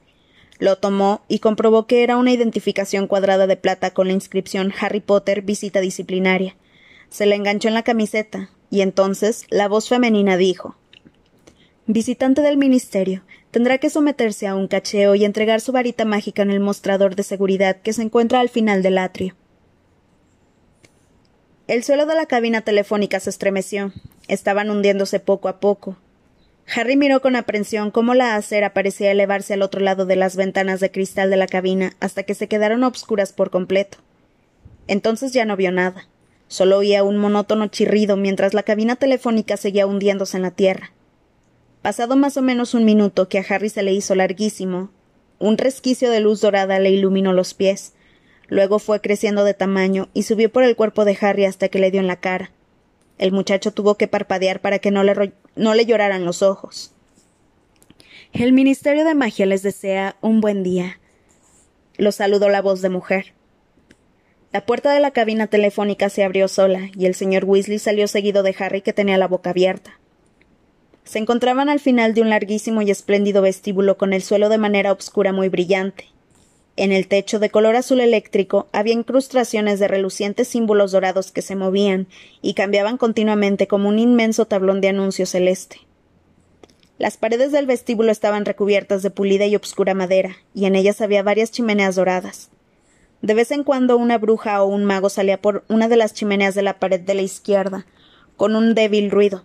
Lo 0.59 0.79
tomó 0.79 1.23
y 1.29 1.39
comprobó 1.39 1.87
que 1.87 2.03
era 2.03 2.17
una 2.17 2.33
identificación 2.33 3.07
cuadrada 3.07 3.47
de 3.47 3.57
plata 3.57 3.93
con 3.93 4.09
la 4.09 4.13
inscripción 4.13 4.75
Harry 4.81 4.99
Potter 4.99 5.43
visita 5.43 5.79
disciplinaria. 5.79 6.57
Se 7.11 7.27
le 7.27 7.37
enganchó 7.37 7.69
en 7.69 7.75
la 7.75 7.85
camiseta, 7.85 8.51
y 8.71 8.81
entonces 8.81 9.47
la 9.51 9.69
voz 9.69 9.89
femenina 9.89 10.37
dijo 10.37 10.75
Visitante 11.87 12.43
del 12.43 12.57
Ministerio, 12.57 13.23
tendrá 13.53 13.79
que 13.79 13.89
someterse 13.89 14.49
a 14.49 14.57
un 14.57 14.67
cacheo 14.67 15.15
y 15.15 15.25
entregar 15.25 15.61
su 15.61 15.71
varita 15.71 16.05
mágica 16.05 16.43
en 16.43 16.51
el 16.51 16.59
mostrador 16.59 17.15
de 17.15 17.23
seguridad 17.23 17.83
que 17.83 17.93
se 17.93 18.03
encuentra 18.03 18.41
al 18.41 18.49
final 18.49 18.83
del 18.83 18.99
atrio. 18.99 19.37
El 21.69 21.85
suelo 21.85 22.07
de 22.07 22.15
la 22.15 22.27
cabina 22.27 22.63
telefónica 22.63 23.21
se 23.21 23.31
estremeció. 23.31 23.93
Estaban 24.29 24.71
hundiéndose 24.71 25.21
poco 25.21 25.49
a 25.49 25.61
poco. 25.61 25.97
Harry 26.75 26.97
miró 26.97 27.21
con 27.21 27.37
aprensión 27.37 27.91
cómo 27.91 28.15
la 28.15 28.37
acera 28.37 28.73
parecía 28.73 29.11
elevarse 29.11 29.55
al 29.55 29.63
otro 29.63 29.81
lado 29.81 30.07
de 30.07 30.17
las 30.17 30.37
ventanas 30.37 30.81
de 30.81 30.91
cristal 30.91 31.31
de 31.31 31.37
la 31.37 31.47
cabina 31.47 31.93
hasta 32.01 32.23
que 32.23 32.35
se 32.35 32.49
quedaron 32.49 32.85
obscuras 32.85 33.33
por 33.33 33.51
completo. 33.51 33.99
Entonces 34.89 35.33
ya 35.33 35.45
no 35.45 35.57
vio 35.57 35.71
nada. 35.71 36.09
Solo 36.49 36.79
oía 36.79 37.05
un 37.05 37.17
monótono 37.17 37.69
chirrido 37.69 38.17
mientras 38.17 38.55
la 38.55 38.63
cabina 38.63 38.97
telefónica 38.97 39.57
seguía 39.57 39.87
hundiéndose 39.87 40.37
en 40.37 40.43
la 40.43 40.51
tierra. 40.51 40.93
Pasado 41.81 42.17
más 42.17 42.37
o 42.37 42.43
menos 42.43 42.75
un 42.75 42.85
minuto 42.85 43.29
que 43.29 43.39
a 43.39 43.45
Harry 43.49 43.69
se 43.69 43.83
le 43.83 43.93
hizo 43.93 44.15
larguísimo, 44.15 44.91
un 45.39 45.59
resquicio 45.59 46.11
de 46.11 46.21
luz 46.21 46.41
dorada 46.41 46.79
le 46.79 46.91
iluminó 46.91 47.33
los 47.33 47.55
pies. 47.55 47.95
Luego 48.53 48.79
fue 48.79 49.01
creciendo 49.01 49.45
de 49.45 49.55
tamaño 49.55 50.11
y 50.13 50.25
subió 50.25 50.53
por 50.53 50.63
el 50.63 50.77
cuerpo 50.77 51.07
de 51.07 51.17
Harry 51.19 51.47
hasta 51.47 51.71
que 51.71 51.79
le 51.79 51.91
dio 51.91 52.01
en 52.03 52.07
la 52.07 52.21
cara. 52.21 52.51
El 53.17 53.33
muchacho 53.33 53.73
tuvo 53.73 53.95
que 53.95 54.09
parpadear 54.09 54.61
para 54.61 54.79
que 54.79 54.91
no 54.91 55.05
le, 55.05 55.33
no 55.57 55.73
le 55.73 55.87
lloraran 55.87 56.27
los 56.27 56.43
ojos. 56.43 56.93
El 58.35 58.53
Ministerio 58.53 59.07
de 59.07 59.15
Magia 59.15 59.47
les 59.47 59.63
desea 59.63 60.17
un 60.21 60.43
buen 60.43 60.63
día. 60.63 61.01
Lo 61.97 62.13
saludó 62.13 62.51
la 62.51 62.61
voz 62.61 62.83
de 62.83 62.91
mujer. 62.91 63.33
La 64.53 64.67
puerta 64.67 64.93
de 64.93 65.01
la 65.01 65.13
cabina 65.13 65.47
telefónica 65.47 66.11
se 66.11 66.23
abrió 66.23 66.47
sola 66.47 66.91
y 66.95 67.07
el 67.07 67.15
señor 67.15 67.47
Weasley 67.47 67.79
salió 67.79 68.07
seguido 68.07 68.43
de 68.43 68.55
Harry 68.59 68.83
que 68.83 68.93
tenía 68.93 69.17
la 69.17 69.29
boca 69.29 69.49
abierta. 69.49 69.99
Se 71.05 71.19
encontraban 71.19 71.71
al 71.71 71.81
final 71.81 72.13
de 72.13 72.21
un 72.21 72.29
larguísimo 72.29 72.83
y 72.83 72.91
espléndido 72.91 73.41
vestíbulo 73.41 73.97
con 73.97 74.13
el 74.13 74.21
suelo 74.21 74.51
de 74.51 74.59
manera 74.59 74.93
obscura 74.93 75.33
muy 75.33 75.49
brillante. 75.49 76.12
En 76.77 76.91
el 76.91 77.07
techo 77.07 77.39
de 77.39 77.51
color 77.51 77.77
azul 77.77 78.01
eléctrico 78.01 78.69
había 78.73 78.95
incrustaciones 78.95 79.79
de 79.79 79.89
relucientes 79.89 80.49
símbolos 80.49 80.93
dorados 80.93 81.31
que 81.31 81.43
se 81.43 81.55
movían 81.55 82.07
y 82.41 82.55
cambiaban 82.55 82.97
continuamente 82.97 83.67
como 83.67 83.91
un 83.91 83.99
inmenso 83.99 84.47
tablón 84.47 84.81
de 84.81 84.89
anuncio 84.89 85.27
celeste. 85.27 85.81
Las 86.99 87.19
paredes 87.19 87.53
del 87.53 87.67
vestíbulo 87.67 88.11
estaban 88.11 88.47
recubiertas 88.47 89.03
de 89.03 89.11
pulida 89.11 89.45
y 89.47 89.57
obscura 89.57 89.93
madera, 89.93 90.37
y 90.55 90.65
en 90.65 90.75
ellas 90.75 91.01
había 91.01 91.23
varias 91.23 91.51
chimeneas 91.51 91.97
doradas. 91.97 92.51
De 93.21 93.35
vez 93.35 93.51
en 93.51 93.65
cuando 93.65 93.97
una 93.99 94.19
bruja 94.19 94.63
o 94.63 94.67
un 94.67 94.85
mago 94.85 95.11
salía 95.11 95.41
por 95.41 95.65
una 95.69 95.89
de 95.89 95.97
las 95.97 96.15
chimeneas 96.15 96.55
de 96.55 96.63
la 96.63 96.79
pared 96.79 97.01
de 97.01 97.15
la 97.15 97.23
izquierda, 97.23 97.87
con 98.37 98.57
un 98.57 98.75
débil 98.75 99.11
ruido, 99.11 99.45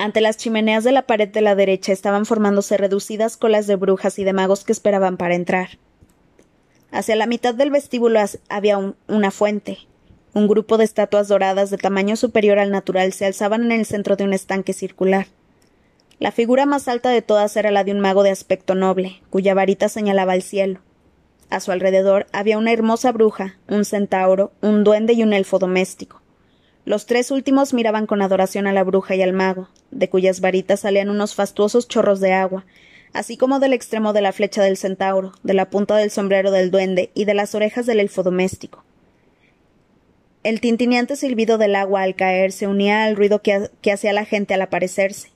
ante 0.00 0.22
las 0.22 0.38
chimeneas 0.38 0.82
de 0.82 0.92
la 0.92 1.02
pared 1.02 1.28
de 1.28 1.42
la 1.42 1.54
derecha 1.54 1.92
estaban 1.92 2.24
formándose 2.24 2.78
reducidas 2.78 3.36
colas 3.36 3.66
de 3.66 3.76
brujas 3.76 4.18
y 4.18 4.24
de 4.24 4.32
magos 4.32 4.64
que 4.64 4.72
esperaban 4.72 5.18
para 5.18 5.34
entrar. 5.34 5.78
Hacia 6.90 7.16
la 7.16 7.26
mitad 7.26 7.54
del 7.54 7.70
vestíbulo 7.70 8.18
había 8.48 8.78
una 9.08 9.30
fuente. 9.30 9.76
Un 10.32 10.48
grupo 10.48 10.78
de 10.78 10.84
estatuas 10.84 11.28
doradas 11.28 11.68
de 11.68 11.76
tamaño 11.76 12.16
superior 12.16 12.58
al 12.58 12.70
natural 12.70 13.12
se 13.12 13.26
alzaban 13.26 13.64
en 13.64 13.72
el 13.72 13.84
centro 13.84 14.16
de 14.16 14.24
un 14.24 14.32
estanque 14.32 14.72
circular. 14.72 15.26
La 16.18 16.32
figura 16.32 16.64
más 16.64 16.88
alta 16.88 17.10
de 17.10 17.20
todas 17.20 17.54
era 17.58 17.70
la 17.70 17.84
de 17.84 17.92
un 17.92 18.00
mago 18.00 18.22
de 18.22 18.30
aspecto 18.30 18.74
noble, 18.74 19.20
cuya 19.28 19.52
varita 19.52 19.90
señalaba 19.90 20.32
al 20.32 20.42
cielo. 20.42 20.80
A 21.50 21.60
su 21.60 21.72
alrededor 21.72 22.26
había 22.32 22.56
una 22.56 22.72
hermosa 22.72 23.12
bruja, 23.12 23.58
un 23.68 23.84
centauro, 23.84 24.52
un 24.62 24.82
duende 24.82 25.12
y 25.12 25.22
un 25.22 25.34
elfo 25.34 25.58
doméstico. 25.58 26.19
Los 26.84 27.06
tres 27.06 27.30
últimos 27.30 27.74
miraban 27.74 28.06
con 28.06 28.22
adoración 28.22 28.66
a 28.66 28.72
la 28.72 28.84
bruja 28.84 29.14
y 29.14 29.22
al 29.22 29.32
mago, 29.32 29.68
de 29.90 30.08
cuyas 30.08 30.40
varitas 30.40 30.80
salían 30.80 31.10
unos 31.10 31.34
fastuosos 31.34 31.88
chorros 31.88 32.20
de 32.20 32.32
agua, 32.32 32.64
así 33.12 33.36
como 33.36 33.58
del 33.60 33.74
extremo 33.74 34.12
de 34.12 34.22
la 34.22 34.32
flecha 34.32 34.62
del 34.62 34.76
centauro, 34.76 35.32
de 35.42 35.54
la 35.54 35.68
punta 35.68 35.96
del 35.96 36.10
sombrero 36.10 36.50
del 36.50 36.70
duende 36.70 37.10
y 37.14 37.26
de 37.26 37.34
las 37.34 37.54
orejas 37.54 37.86
del 37.86 38.00
elfo 38.00 38.22
doméstico. 38.22 38.84
El 40.42 40.62
tintineante 40.62 41.16
silbido 41.16 41.58
del 41.58 41.76
agua 41.76 42.02
al 42.02 42.16
caer 42.16 42.50
se 42.52 42.66
unía 42.66 43.04
al 43.04 43.14
ruido 43.14 43.42
que, 43.42 43.70
que 43.82 43.92
hacía 43.92 44.14
la 44.14 44.24
gente 44.24 44.54
al 44.54 44.62
aparecerse, 44.62 45.28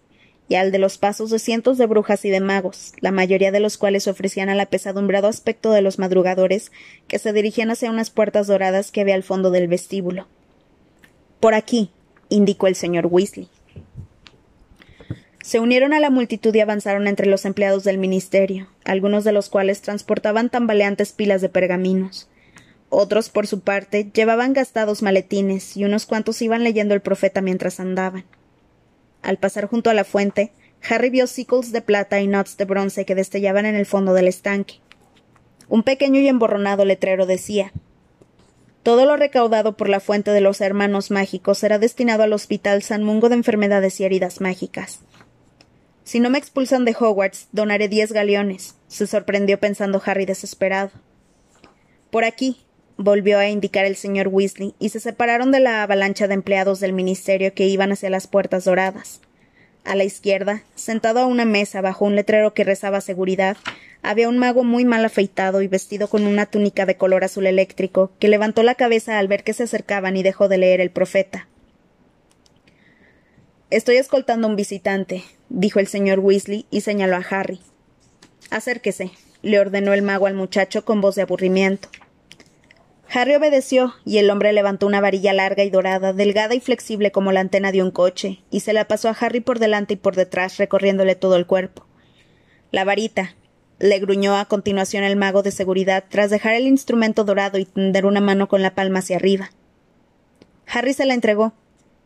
y 0.48 0.54
al 0.54 0.72
de 0.72 0.78
los 0.78 0.96
pasos 0.96 1.28
de 1.28 1.38
cientos 1.38 1.76
de 1.76 1.86
brujas 1.86 2.24
y 2.24 2.30
de 2.30 2.40
magos, 2.40 2.94
la 3.00 3.12
mayoría 3.12 3.52
de 3.52 3.60
los 3.60 3.76
cuales 3.76 4.08
ofrecían 4.08 4.48
al 4.48 4.60
apesadumbrado 4.60 5.28
aspecto 5.28 5.72
de 5.72 5.82
los 5.82 5.98
madrugadores 5.98 6.72
que 7.06 7.18
se 7.18 7.34
dirigían 7.34 7.70
hacia 7.70 7.90
unas 7.90 8.10
puertas 8.10 8.46
doradas 8.46 8.90
que 8.90 9.02
había 9.02 9.14
al 9.14 9.22
fondo 9.22 9.50
del 9.50 9.68
vestíbulo. 9.68 10.26
Por 11.40 11.54
aquí, 11.54 11.90
indicó 12.28 12.66
el 12.66 12.74
señor 12.74 13.06
Weasley. 13.06 13.48
Se 15.42 15.60
unieron 15.60 15.92
a 15.92 16.00
la 16.00 16.08
multitud 16.08 16.54
y 16.54 16.60
avanzaron 16.60 17.06
entre 17.06 17.26
los 17.26 17.44
empleados 17.44 17.84
del 17.84 17.98
ministerio, 17.98 18.68
algunos 18.84 19.24
de 19.24 19.32
los 19.32 19.50
cuales 19.50 19.82
transportaban 19.82 20.48
tambaleantes 20.48 21.12
pilas 21.12 21.42
de 21.42 21.50
pergaminos. 21.50 22.28
Otros, 22.88 23.28
por 23.28 23.46
su 23.46 23.60
parte, 23.60 24.10
llevaban 24.14 24.54
gastados 24.54 25.02
maletines 25.02 25.76
y 25.76 25.84
unos 25.84 26.06
cuantos 26.06 26.40
iban 26.40 26.64
leyendo 26.64 26.94
el 26.94 27.02
profeta 27.02 27.42
mientras 27.42 27.78
andaban. 27.78 28.24
Al 29.20 29.36
pasar 29.36 29.66
junto 29.66 29.90
a 29.90 29.94
la 29.94 30.04
fuente, 30.04 30.52
Harry 30.88 31.10
vio 31.10 31.26
sickles 31.26 31.72
de 31.72 31.82
plata 31.82 32.20
y 32.20 32.26
knots 32.26 32.56
de 32.56 32.64
bronce 32.64 33.04
que 33.04 33.14
destellaban 33.14 33.66
en 33.66 33.74
el 33.74 33.84
fondo 33.84 34.14
del 34.14 34.28
estanque. 34.28 34.76
Un 35.68 35.82
pequeño 35.82 36.20
y 36.20 36.28
emborronado 36.28 36.84
letrero 36.84 37.26
decía 37.26 37.72
todo 38.84 39.06
lo 39.06 39.16
recaudado 39.16 39.78
por 39.78 39.88
la 39.88 39.98
fuente 39.98 40.30
de 40.30 40.42
los 40.42 40.60
hermanos 40.60 41.10
mágicos 41.10 41.58
será 41.58 41.78
destinado 41.78 42.22
al 42.22 42.34
Hospital 42.34 42.82
San 42.82 43.02
Mungo 43.02 43.30
de 43.30 43.34
Enfermedades 43.34 43.98
y 43.98 44.04
Heridas 44.04 44.42
Mágicas. 44.42 45.00
Si 46.04 46.20
no 46.20 46.28
me 46.28 46.36
expulsan 46.36 46.84
de 46.84 46.94
Hogwarts, 46.98 47.48
donaré 47.50 47.88
diez 47.88 48.12
galeones, 48.12 48.76
se 48.86 49.06
sorprendió 49.06 49.58
pensando 49.58 50.02
Harry 50.04 50.26
desesperado. 50.26 50.90
Por 52.10 52.24
aquí, 52.24 52.58
volvió 52.98 53.38
a 53.38 53.48
indicar 53.48 53.86
el 53.86 53.96
señor 53.96 54.28
Weasley, 54.28 54.74
y 54.78 54.90
se 54.90 55.00
separaron 55.00 55.50
de 55.50 55.60
la 55.60 55.82
avalancha 55.82 56.28
de 56.28 56.34
empleados 56.34 56.78
del 56.78 56.92
ministerio 56.92 57.54
que 57.54 57.66
iban 57.66 57.90
hacia 57.90 58.10
las 58.10 58.26
puertas 58.26 58.66
doradas. 58.66 59.22
A 59.84 59.94
la 59.96 60.04
izquierda, 60.04 60.62
sentado 60.74 61.20
a 61.20 61.26
una 61.26 61.44
mesa 61.44 61.82
bajo 61.82 62.06
un 62.06 62.16
letrero 62.16 62.54
que 62.54 62.64
rezaba 62.64 63.02
seguridad, 63.02 63.58
había 64.02 64.30
un 64.30 64.38
mago 64.38 64.64
muy 64.64 64.86
mal 64.86 65.04
afeitado 65.04 65.60
y 65.60 65.68
vestido 65.68 66.08
con 66.08 66.26
una 66.26 66.46
túnica 66.46 66.86
de 66.86 66.96
color 66.96 67.22
azul 67.22 67.46
eléctrico, 67.46 68.10
que 68.18 68.28
levantó 68.28 68.62
la 68.62 68.74
cabeza 68.74 69.18
al 69.18 69.28
ver 69.28 69.44
que 69.44 69.52
se 69.52 69.64
acercaban 69.64 70.16
y 70.16 70.22
dejó 70.22 70.48
de 70.48 70.58
leer 70.58 70.80
el 70.80 70.90
profeta. 70.90 71.48
Estoy 73.70 73.96
escoltando 73.96 74.46
a 74.46 74.50
un 74.50 74.56
visitante, 74.56 75.22
dijo 75.50 75.80
el 75.80 75.86
señor 75.86 76.20
Weasley 76.20 76.64
y 76.70 76.80
señaló 76.80 77.16
a 77.16 77.24
Harry. 77.28 77.60
Acérquese, 78.50 79.10
le 79.42 79.58
ordenó 79.58 79.92
el 79.92 80.02
mago 80.02 80.26
al 80.26 80.34
muchacho 80.34 80.84
con 80.84 81.02
voz 81.02 81.14
de 81.14 81.22
aburrimiento. 81.22 81.88
Harry 83.16 83.36
obedeció, 83.36 83.94
y 84.04 84.18
el 84.18 84.28
hombre 84.28 84.52
levantó 84.52 84.88
una 84.88 85.00
varilla 85.00 85.32
larga 85.32 85.62
y 85.62 85.70
dorada, 85.70 86.12
delgada 86.12 86.56
y 86.56 86.60
flexible 86.60 87.12
como 87.12 87.30
la 87.30 87.38
antena 87.38 87.70
de 87.70 87.80
un 87.80 87.92
coche, 87.92 88.42
y 88.50 88.58
se 88.58 88.72
la 88.72 88.88
pasó 88.88 89.08
a 89.08 89.12
Harry 89.12 89.38
por 89.38 89.60
delante 89.60 89.94
y 89.94 89.96
por 89.96 90.16
detrás, 90.16 90.56
recorriéndole 90.56 91.14
todo 91.14 91.36
el 91.36 91.46
cuerpo. 91.46 91.86
La 92.72 92.82
varita, 92.82 93.36
le 93.78 94.00
gruñó 94.00 94.36
a 94.36 94.46
continuación 94.46 95.04
el 95.04 95.14
mago 95.14 95.44
de 95.44 95.52
seguridad 95.52 96.02
tras 96.08 96.28
dejar 96.28 96.54
el 96.54 96.66
instrumento 96.66 97.22
dorado 97.22 97.56
y 97.58 97.66
tender 97.66 98.04
una 98.04 98.20
mano 98.20 98.48
con 98.48 98.62
la 98.62 98.74
palma 98.74 98.98
hacia 98.98 99.14
arriba. 99.14 99.50
Harry 100.66 100.92
se 100.92 101.06
la 101.06 101.14
entregó. 101.14 101.52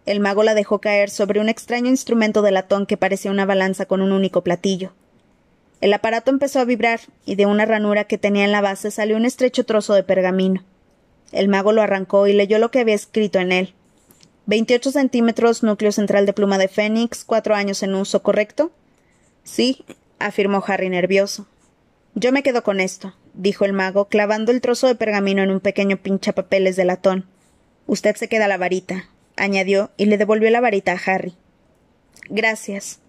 El 0.04 0.20
mago 0.20 0.42
la 0.42 0.54
dejó 0.54 0.78
caer 0.78 1.08
sobre 1.08 1.40
un 1.40 1.48
extraño 1.48 1.88
instrumento 1.88 2.42
de 2.42 2.52
latón 2.52 2.84
que 2.84 2.98
parecía 2.98 3.30
una 3.30 3.46
balanza 3.46 3.86
con 3.86 4.02
un 4.02 4.12
único 4.12 4.42
platillo. 4.42 4.92
El 5.80 5.94
aparato 5.94 6.30
empezó 6.30 6.60
a 6.60 6.66
vibrar 6.66 7.00
y 7.24 7.36
de 7.36 7.46
una 7.46 7.64
ranura 7.64 8.04
que 8.04 8.18
tenía 8.18 8.44
en 8.44 8.52
la 8.52 8.60
base 8.60 8.90
salió 8.90 9.16
un 9.16 9.24
estrecho 9.24 9.64
trozo 9.64 9.94
de 9.94 10.02
pergamino. 10.02 10.64
El 11.32 11.48
mago 11.48 11.72
lo 11.72 11.82
arrancó 11.82 12.26
y 12.26 12.32
leyó 12.32 12.58
lo 12.58 12.70
que 12.70 12.80
había 12.80 12.94
escrito 12.94 13.38
en 13.38 13.52
él. 13.52 13.74
Veintiocho 14.46 14.90
centímetros, 14.90 15.62
núcleo 15.62 15.92
central 15.92 16.24
de 16.24 16.32
pluma 16.32 16.56
de 16.56 16.68
fénix, 16.68 17.24
cuatro 17.24 17.54
años 17.54 17.82
en 17.82 17.94
uso, 17.94 18.22
¿correcto? 18.22 18.70
Sí, 19.44 19.84
afirmó 20.18 20.64
Harry 20.66 20.88
nervioso. 20.88 21.46
Yo 22.14 22.32
me 22.32 22.42
quedo 22.42 22.62
con 22.62 22.80
esto, 22.80 23.14
dijo 23.34 23.64
el 23.64 23.72
mago, 23.72 24.06
clavando 24.06 24.50
el 24.50 24.60
trozo 24.60 24.86
de 24.86 24.94
pergamino 24.94 25.42
en 25.42 25.50
un 25.50 25.60
pequeño 25.60 25.98
pinchapapeles 25.98 26.76
de 26.76 26.84
latón. 26.84 27.26
Usted 27.86 28.16
se 28.16 28.28
queda 28.28 28.48
la 28.48 28.56
varita, 28.56 29.08
añadió, 29.36 29.90
y 29.96 30.06
le 30.06 30.18
devolvió 30.18 30.50
la 30.50 30.60
varita 30.60 30.92
a 30.92 31.00
Harry. 31.12 31.34
Gracias. 32.28 33.00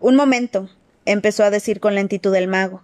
Un 0.00 0.16
momento, 0.16 0.68
empezó 1.06 1.44
a 1.44 1.50
decir 1.50 1.80
con 1.80 1.94
lentitud 1.94 2.34
el 2.34 2.46
mago. 2.46 2.82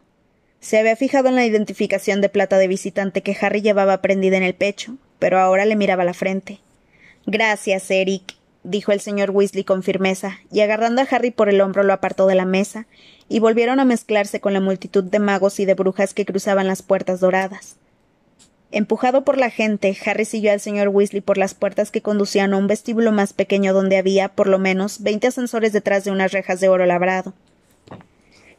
Se 0.60 0.78
había 0.78 0.94
fijado 0.94 1.28
en 1.28 1.36
la 1.36 1.46
identificación 1.46 2.20
de 2.20 2.28
plata 2.28 2.58
de 2.58 2.68
visitante 2.68 3.22
que 3.22 3.36
Harry 3.40 3.62
llevaba 3.62 4.02
prendida 4.02 4.36
en 4.36 4.42
el 4.42 4.54
pecho, 4.54 4.96
pero 5.18 5.40
ahora 5.40 5.64
le 5.64 5.74
miraba 5.74 6.04
la 6.04 6.12
frente. 6.12 6.60
Gracias, 7.24 7.90
Eric, 7.90 8.34
dijo 8.62 8.92
el 8.92 9.00
señor 9.00 9.30
Weasley 9.30 9.64
con 9.64 9.82
firmeza, 9.82 10.38
y 10.52 10.60
agarrando 10.60 11.00
a 11.00 11.06
Harry 11.10 11.30
por 11.30 11.48
el 11.48 11.62
hombro 11.62 11.82
lo 11.82 11.94
apartó 11.94 12.26
de 12.26 12.34
la 12.34 12.44
mesa, 12.44 12.86
y 13.28 13.38
volvieron 13.38 13.80
a 13.80 13.86
mezclarse 13.86 14.40
con 14.40 14.52
la 14.52 14.60
multitud 14.60 15.04
de 15.04 15.18
magos 15.18 15.60
y 15.60 15.64
de 15.64 15.74
brujas 15.74 16.12
que 16.12 16.26
cruzaban 16.26 16.66
las 16.66 16.82
puertas 16.82 17.20
doradas. 17.20 17.76
Empujado 18.70 19.24
por 19.24 19.38
la 19.38 19.50
gente, 19.50 19.96
Harry 20.04 20.26
siguió 20.26 20.52
al 20.52 20.60
señor 20.60 20.88
Weasley 20.88 21.22
por 21.22 21.38
las 21.38 21.54
puertas 21.54 21.90
que 21.90 22.02
conducían 22.02 22.52
a 22.52 22.58
un 22.58 22.66
vestíbulo 22.66 23.12
más 23.12 23.32
pequeño 23.32 23.72
donde 23.72 23.96
había, 23.96 24.28
por 24.28 24.46
lo 24.46 24.58
menos, 24.58 25.02
veinte 25.02 25.26
ascensores 25.26 25.72
detrás 25.72 26.04
de 26.04 26.10
unas 26.10 26.32
rejas 26.32 26.60
de 26.60 26.68
oro 26.68 26.86
labrado. 26.86 27.32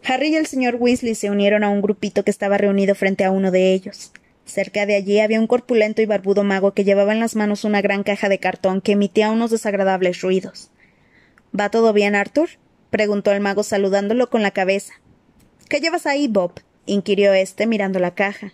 Harry 0.04 0.30
y 0.30 0.36
el 0.36 0.48
señor 0.48 0.78
Weasley 0.80 1.16
se 1.16 1.30
unieron 1.30 1.64
a 1.64 1.70
un 1.70 1.82
grupito 1.82 2.24
que 2.24 2.32
estaba 2.32 2.58
reunido 2.58 2.96
frente 2.96 3.24
a 3.24 3.32
uno 3.32 3.52
de 3.52 3.74
ellos. 3.74 4.12
Cerca 4.46 4.86
de 4.86 4.96
allí 4.96 5.20
había 5.20 5.40
un 5.40 5.48
corpulento 5.48 6.02
y 6.02 6.06
barbudo 6.06 6.44
mago 6.44 6.74
que 6.74 6.84
llevaba 6.84 7.14
en 7.14 7.20
las 7.20 7.36
manos 7.36 7.64
una 7.64 7.82
gran 7.82 8.04
caja 8.04 8.28
de 8.28 8.40
cartón 8.40 8.82
que 8.82 8.94
emitía 8.94 9.30
unos 9.30 9.52
desagradables 9.52 10.22
ruidos. 10.22 10.72
¿Va 11.58 11.70
todo 11.70 11.94
bien, 11.94 12.16
Arthur? 12.16 12.50
preguntó 12.90 13.32
el 13.32 13.42
mago 13.42 13.64
saludándolo 13.64 14.30
con 14.30 14.42
la 14.42 14.52
cabeza. 14.52 14.94
¿Qué 15.70 15.80
llevas 15.80 16.06
ahí, 16.06 16.28
Bob? 16.28 16.54
inquirió 16.86 17.34
éste 17.34 17.68
mirando 17.68 18.00
la 18.00 18.16
caja. 18.16 18.54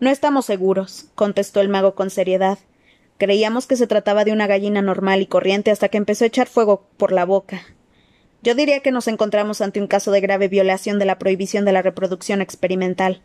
No 0.00 0.10
estamos 0.10 0.46
seguros, 0.46 1.06
contestó 1.14 1.60
el 1.60 1.68
mago 1.68 1.94
con 1.94 2.10
seriedad. 2.10 2.58
Creíamos 3.18 3.66
que 3.66 3.76
se 3.76 3.86
trataba 3.86 4.24
de 4.24 4.32
una 4.32 4.48
gallina 4.48 4.82
normal 4.82 5.22
y 5.22 5.26
corriente 5.26 5.70
hasta 5.70 5.88
que 5.88 5.98
empezó 5.98 6.24
a 6.24 6.26
echar 6.26 6.48
fuego 6.48 6.88
por 6.96 7.12
la 7.12 7.24
boca. 7.24 7.62
Yo 8.42 8.56
diría 8.56 8.80
que 8.80 8.90
nos 8.90 9.06
encontramos 9.06 9.60
ante 9.60 9.80
un 9.80 9.86
caso 9.86 10.10
de 10.10 10.20
grave 10.20 10.48
violación 10.48 10.98
de 10.98 11.04
la 11.04 11.18
prohibición 11.18 11.64
de 11.64 11.72
la 11.72 11.82
reproducción 11.82 12.42
experimental. 12.42 13.22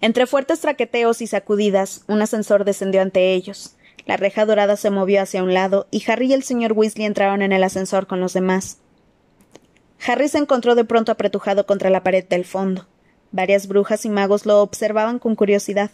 Entre 0.00 0.26
fuertes 0.26 0.60
traqueteos 0.60 1.22
y 1.22 1.28
sacudidas, 1.28 2.02
un 2.08 2.20
ascensor 2.20 2.64
descendió 2.64 3.00
ante 3.00 3.34
ellos. 3.34 3.76
La 4.06 4.16
reja 4.16 4.44
dorada 4.44 4.76
se 4.76 4.90
movió 4.90 5.22
hacia 5.22 5.42
un 5.42 5.54
lado, 5.54 5.86
y 5.90 6.02
Harry 6.10 6.28
y 6.28 6.32
el 6.32 6.42
señor 6.42 6.72
Weasley 6.72 7.04
entraron 7.04 7.42
en 7.42 7.52
el 7.52 7.62
ascensor 7.62 8.06
con 8.06 8.20
los 8.20 8.32
demás. 8.32 8.78
Harry 10.06 10.28
se 10.28 10.38
encontró 10.38 10.74
de 10.74 10.84
pronto 10.84 11.12
apretujado 11.12 11.66
contra 11.66 11.90
la 11.90 12.02
pared 12.02 12.24
del 12.24 12.44
fondo. 12.44 12.86
Varias 13.30 13.68
brujas 13.68 14.04
y 14.04 14.08
magos 14.08 14.46
lo 14.46 14.62
observaban 14.62 15.18
con 15.18 15.36
curiosidad. 15.36 15.90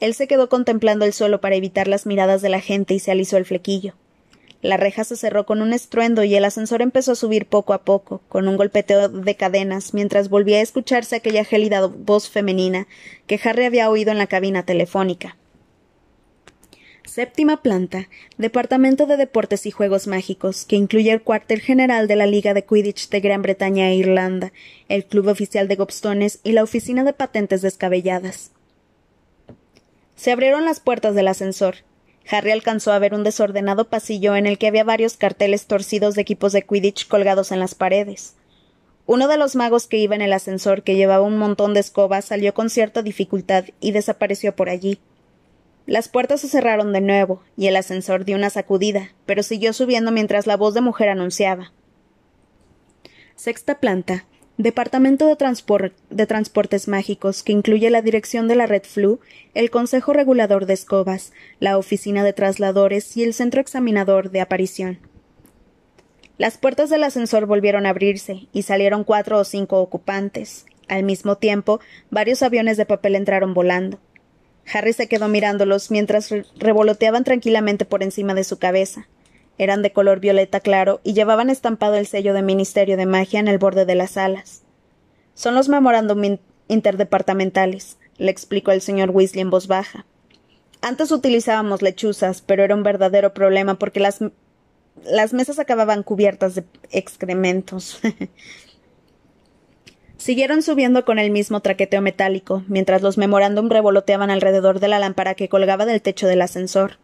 Él 0.00 0.14
se 0.14 0.28
quedó 0.28 0.48
contemplando 0.48 1.04
el 1.04 1.12
suelo 1.12 1.40
para 1.40 1.56
evitar 1.56 1.88
las 1.88 2.06
miradas 2.06 2.42
de 2.42 2.48
la 2.48 2.60
gente 2.60 2.94
y 2.94 2.98
se 2.98 3.10
alisó 3.10 3.36
el 3.36 3.44
flequillo. 3.44 3.94
La 4.64 4.78
reja 4.78 5.04
se 5.04 5.16
cerró 5.16 5.44
con 5.44 5.60
un 5.60 5.74
estruendo 5.74 6.24
y 6.24 6.34
el 6.34 6.44
ascensor 6.46 6.80
empezó 6.80 7.12
a 7.12 7.16
subir 7.16 7.44
poco 7.44 7.74
a 7.74 7.84
poco, 7.84 8.22
con 8.30 8.48
un 8.48 8.56
golpeteo 8.56 9.10
de 9.10 9.34
cadenas, 9.34 9.92
mientras 9.92 10.30
volvía 10.30 10.56
a 10.56 10.62
escucharse 10.62 11.16
aquella 11.16 11.44
gélida 11.44 11.86
voz 11.86 12.30
femenina 12.30 12.86
que 13.26 13.38
Harry 13.44 13.66
había 13.66 13.90
oído 13.90 14.10
en 14.10 14.16
la 14.16 14.26
cabina 14.26 14.64
telefónica. 14.64 15.36
Séptima 17.04 17.60
planta, 17.60 18.08
Departamento 18.38 19.04
de 19.04 19.18
Deportes 19.18 19.66
y 19.66 19.70
Juegos 19.70 20.06
Mágicos, 20.06 20.64
que 20.64 20.76
incluye 20.76 21.12
el 21.12 21.20
cuartel 21.20 21.60
general 21.60 22.08
de 22.08 22.16
la 22.16 22.26
Liga 22.26 22.54
de 22.54 22.64
Quidditch 22.64 23.10
de 23.10 23.20
Gran 23.20 23.42
Bretaña 23.42 23.90
e 23.90 23.96
Irlanda, 23.96 24.54
el 24.88 25.04
Club 25.04 25.28
Oficial 25.28 25.68
de 25.68 25.76
Gobstones 25.76 26.40
y 26.42 26.52
la 26.52 26.62
Oficina 26.62 27.04
de 27.04 27.12
Patentes 27.12 27.60
Descabelladas. 27.60 28.50
Se 30.16 30.32
abrieron 30.32 30.64
las 30.64 30.80
puertas 30.80 31.14
del 31.14 31.28
ascensor. 31.28 31.84
Harry 32.30 32.50
alcanzó 32.50 32.92
a 32.92 32.98
ver 32.98 33.14
un 33.14 33.24
desordenado 33.24 33.88
pasillo 33.88 34.34
en 34.36 34.46
el 34.46 34.58
que 34.58 34.66
había 34.66 34.84
varios 34.84 35.16
carteles 35.16 35.66
torcidos 35.66 36.14
de 36.14 36.22
equipos 36.22 36.52
de 36.52 36.62
Quidditch 36.62 37.06
colgados 37.08 37.52
en 37.52 37.60
las 37.60 37.74
paredes. 37.74 38.36
Uno 39.06 39.28
de 39.28 39.36
los 39.36 39.54
magos 39.54 39.86
que 39.86 39.98
iba 39.98 40.14
en 40.14 40.22
el 40.22 40.32
ascensor, 40.32 40.82
que 40.82 40.96
llevaba 40.96 41.24
un 41.24 41.36
montón 41.36 41.74
de 41.74 41.80
escobas, 41.80 42.24
salió 42.24 42.54
con 42.54 42.70
cierta 42.70 43.02
dificultad 43.02 43.66
y 43.78 43.92
desapareció 43.92 44.56
por 44.56 44.70
allí. 44.70 44.98
Las 45.86 46.08
puertas 46.08 46.40
se 46.40 46.48
cerraron 46.48 46.94
de 46.94 47.02
nuevo, 47.02 47.42
y 47.58 47.66
el 47.66 47.76
ascensor 47.76 48.24
dio 48.24 48.36
una 48.36 48.48
sacudida, 48.48 49.10
pero 49.26 49.42
siguió 49.42 49.74
subiendo 49.74 50.10
mientras 50.10 50.46
la 50.46 50.56
voz 50.56 50.72
de 50.72 50.80
mujer 50.80 51.10
anunciaba. 51.10 51.72
Sexta 53.36 53.78
planta. 53.80 54.24
Departamento 54.56 55.26
de, 55.26 56.26
Transportes 56.26 56.86
Mágicos, 56.86 57.42
que 57.42 57.50
incluye 57.50 57.90
la 57.90 58.02
dirección 58.02 58.46
de 58.46 58.54
la 58.54 58.66
Red 58.66 58.84
Flu, 58.84 59.18
el 59.52 59.70
Consejo 59.70 60.12
Regulador 60.12 60.66
de 60.66 60.74
Escobas, 60.74 61.32
la 61.58 61.76
Oficina 61.76 62.22
de 62.22 62.32
Trasladores 62.32 63.16
y 63.16 63.24
el 63.24 63.34
Centro 63.34 63.60
Examinador 63.60 64.30
de 64.30 64.40
Aparición. 64.40 65.00
Las 66.38 66.56
puertas 66.56 66.88
del 66.88 67.02
ascensor 67.02 67.46
volvieron 67.46 67.84
a 67.84 67.90
abrirse 67.90 68.46
y 68.52 68.62
salieron 68.62 69.02
cuatro 69.02 69.40
o 69.40 69.44
cinco 69.44 69.80
ocupantes. 69.80 70.66
Al 70.86 71.02
mismo 71.02 71.36
tiempo, 71.36 71.80
varios 72.10 72.44
aviones 72.44 72.76
de 72.76 72.86
papel 72.86 73.16
entraron 73.16 73.54
volando. 73.54 73.98
Harry 74.72 74.92
se 74.92 75.08
quedó 75.08 75.26
mirándolos 75.26 75.90
mientras 75.90 76.30
revoloteaban 76.56 77.24
tranquilamente 77.24 77.84
por 77.84 78.04
encima 78.04 78.34
de 78.34 78.44
su 78.44 78.60
cabeza. 78.60 79.08
Eran 79.58 79.82
de 79.82 79.92
color 79.92 80.20
violeta 80.20 80.60
claro 80.60 81.00
y 81.04 81.12
llevaban 81.12 81.50
estampado 81.50 81.94
el 81.94 82.06
sello 82.06 82.34
de 82.34 82.42
Ministerio 82.42 82.96
de 82.96 83.06
Magia 83.06 83.40
en 83.40 83.48
el 83.48 83.58
borde 83.58 83.84
de 83.84 83.94
las 83.94 84.16
alas. 84.16 84.62
Son 85.34 85.54
los 85.54 85.68
memorándum 85.68 86.38
interdepartamentales, 86.68 87.98
le 88.18 88.30
explicó 88.30 88.72
el 88.72 88.80
señor 88.80 89.10
Weasley 89.10 89.42
en 89.42 89.50
voz 89.50 89.66
baja. 89.66 90.06
Antes 90.80 91.12
utilizábamos 91.12 91.82
lechuzas, 91.82 92.42
pero 92.42 92.62
era 92.62 92.74
un 92.74 92.82
verdadero 92.82 93.32
problema 93.32 93.78
porque 93.78 94.00
las, 94.00 94.20
las 95.04 95.32
mesas 95.32 95.58
acababan 95.58 96.02
cubiertas 96.02 96.54
de 96.54 96.64
excrementos. 96.90 98.00
Siguieron 100.16 100.62
subiendo 100.62 101.04
con 101.04 101.18
el 101.18 101.30
mismo 101.30 101.60
traqueteo 101.60 102.00
metálico, 102.00 102.62
mientras 102.68 103.02
los 103.02 103.18
memorándum 103.18 103.68
revoloteaban 103.68 104.30
alrededor 104.30 104.80
de 104.80 104.88
la 104.88 104.98
lámpara 104.98 105.34
que 105.34 105.48
colgaba 105.48 105.86
del 105.86 106.00
techo 106.00 106.26
del 106.26 106.42
ascensor. 106.42 106.98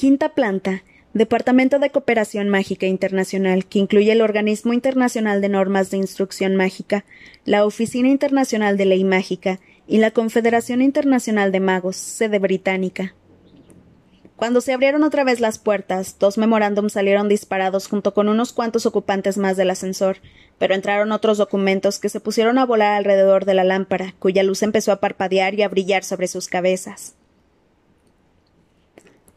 Quinta 0.00 0.30
planta. 0.30 0.82
Departamento 1.12 1.78
de 1.78 1.90
Cooperación 1.90 2.48
Mágica 2.48 2.86
Internacional, 2.86 3.66
que 3.66 3.78
incluye 3.78 4.10
el 4.12 4.22
Organismo 4.22 4.72
Internacional 4.72 5.42
de 5.42 5.50
Normas 5.50 5.90
de 5.90 5.98
Instrucción 5.98 6.56
Mágica, 6.56 7.04
la 7.44 7.66
Oficina 7.66 8.08
Internacional 8.08 8.78
de 8.78 8.86
Ley 8.86 9.04
Mágica 9.04 9.60
y 9.86 9.98
la 9.98 10.10
Confederación 10.10 10.80
Internacional 10.80 11.52
de 11.52 11.60
Magos, 11.60 11.96
sede 11.96 12.38
británica. 12.38 13.14
Cuando 14.36 14.62
se 14.62 14.72
abrieron 14.72 15.02
otra 15.02 15.22
vez 15.22 15.38
las 15.38 15.58
puertas, 15.58 16.16
dos 16.18 16.38
memorándums 16.38 16.94
salieron 16.94 17.28
disparados 17.28 17.86
junto 17.86 18.14
con 18.14 18.30
unos 18.30 18.54
cuantos 18.54 18.86
ocupantes 18.86 19.36
más 19.36 19.58
del 19.58 19.68
ascensor, 19.68 20.16
pero 20.56 20.74
entraron 20.74 21.12
otros 21.12 21.36
documentos 21.36 21.98
que 21.98 22.08
se 22.08 22.20
pusieron 22.20 22.56
a 22.56 22.64
volar 22.64 22.94
alrededor 22.94 23.44
de 23.44 23.52
la 23.52 23.64
lámpara, 23.64 24.14
cuya 24.18 24.44
luz 24.44 24.62
empezó 24.62 24.92
a 24.92 25.00
parpadear 25.00 25.52
y 25.56 25.62
a 25.62 25.68
brillar 25.68 26.04
sobre 26.04 26.26
sus 26.26 26.48
cabezas. 26.48 27.16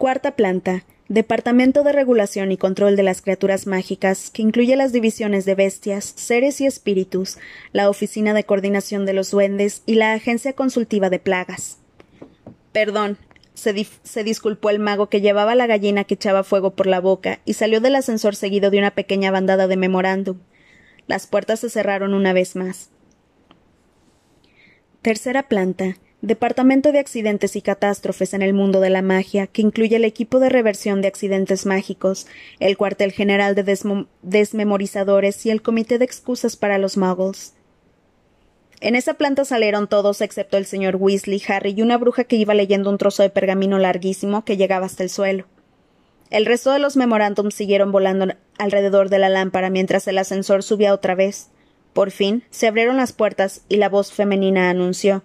Cuarta 0.04 0.36
planta. 0.36 0.84
Departamento 1.08 1.82
de 1.84 1.94
Regulación 1.94 2.52
y 2.52 2.58
Control 2.58 2.98
de 2.98 3.04
las 3.04 3.22
Criaturas 3.22 3.68
Mágicas, 3.68 4.32
que 4.32 4.42
incluye 4.42 4.76
las 4.76 4.92
divisiones 4.92 5.46
de 5.46 5.56
bestias, 5.56 6.04
seres 6.18 6.60
y 6.60 6.66
espíritus, 6.66 7.38
la 7.72 7.90
Oficina 7.90 8.34
de 8.34 8.44
Coordinación 8.44 9.06
de 9.06 9.14
los 9.14 9.32
Duendes 9.32 9.82
y 9.86 9.96
la 9.96 10.12
Agencia 10.12 10.52
Consultiva 10.52 11.10
de 11.10 11.20
Plagas. 11.20 11.78
Perdón, 12.74 13.18
se, 13.54 13.88
se, 14.04 14.26
disculpó 14.26 14.72
el 14.72 14.80
mago 14.80 15.08
que 15.08 15.22
llevaba 15.22 15.56
la 15.56 15.68
gallina 15.68 16.04
que 16.04 16.16
echaba 16.16 16.44
fuego 16.44 16.72
por 16.72 16.88
la 16.88 17.00
boca 17.00 17.40
y 17.46 17.54
salió 17.54 17.80
del 17.80 17.96
ascensor 17.96 18.36
seguido 18.36 18.72
de 18.72 18.80
una 18.80 18.92
pequeña 18.92 19.32
bandada 19.32 19.68
de 19.68 19.78
memorándum. 19.78 20.40
Las 21.08 21.28
puertas 21.28 21.62
se 21.62 21.70
cerraron 21.70 22.14
una 22.14 22.34
vez 22.34 22.58
más. 22.58 22.90
Tercera 25.02 25.44
planta. 25.44 25.96
Departamento 26.24 26.94
de 26.94 27.00
Accidentes 27.00 27.58
y 27.58 27.62
Catástrofes 27.62 28.34
en 28.34 28.42
el 28.42 28.54
mundo 28.54 28.80
de 28.80 28.90
la 28.90 29.02
magia, 29.02 29.46
que 29.46 29.62
incluye 29.62 29.98
el 29.98 30.06
equipo 30.06 30.40
de 30.40 30.48
reversión 30.48 31.02
de 31.02 31.10
accidentes 31.10 31.66
mágicos, 31.66 32.28
el 32.62 32.78
cuartel 32.78 33.12
general 33.12 33.56
de 33.56 33.78
desmemorizadores 34.22 35.46
y 35.46 35.50
el 35.50 35.62
comité 35.62 35.98
de 35.98 36.06
excusas 36.06 36.56
para 36.56 36.78
los 36.78 36.96
muggles. 36.96 37.56
En 38.80 38.96
esa 38.96 39.16
planta 39.16 39.44
salieron 39.44 39.90
todos 39.90 40.22
excepto 40.22 40.56
el 40.56 40.66
señor 40.66 40.96
Weasley, 40.96 41.44
Harry 41.46 41.74
y 41.76 41.82
una 41.82 41.98
bruja 41.98 42.24
que 42.24 42.38
iba 42.38 42.54
leyendo 42.54 42.90
un 42.90 42.98
trozo 42.98 43.22
de 43.22 43.30
pergamino 43.30 43.78
larguísimo 43.78 44.46
que 44.46 44.56
llegaba 44.56 44.86
hasta 44.86 45.04
el 45.04 45.10
suelo. 45.10 45.46
El 46.30 46.46
resto 46.46 46.72
de 46.72 46.80
los 46.80 46.96
memorándums 46.96 47.54
siguieron 47.54 47.92
volando 47.92 48.34
alrededor 48.58 49.10
de 49.10 49.20
la 49.20 49.28
lámpara 49.28 49.70
mientras 49.70 50.08
el 50.08 50.18
ascensor 50.18 50.64
subía 50.64 50.94
otra 50.94 51.16
vez. 51.16 51.50
Por 51.92 52.12
fin 52.12 52.46
se 52.50 52.68
abrieron 52.68 52.96
las 52.96 53.12
puertas 53.12 53.66
y 53.68 53.76
la 53.76 53.90
voz 53.90 54.14
femenina 54.14 54.70
anunció 54.70 55.22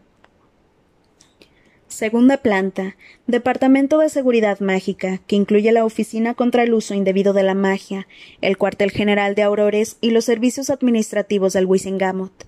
Segunda 1.88 2.36
planta. 2.36 2.96
Departamento 3.26 3.98
de 3.98 4.10
Seguridad 4.10 4.60
Mágica, 4.60 5.20
que 5.26 5.36
incluye 5.36 5.72
la 5.72 5.86
Oficina 5.86 6.34
contra 6.34 6.62
el 6.62 6.74
Uso 6.74 6.92
Indebido 6.92 7.32
de 7.32 7.42
la 7.42 7.54
Magia, 7.54 8.06
el 8.42 8.58
Cuartel 8.58 8.90
General 8.90 9.34
de 9.34 9.42
Aurores 9.42 9.96
y 10.02 10.10
los 10.10 10.26
servicios 10.26 10.68
administrativos 10.68 11.54
del 11.54 11.64
Wisingamot. 11.64 12.46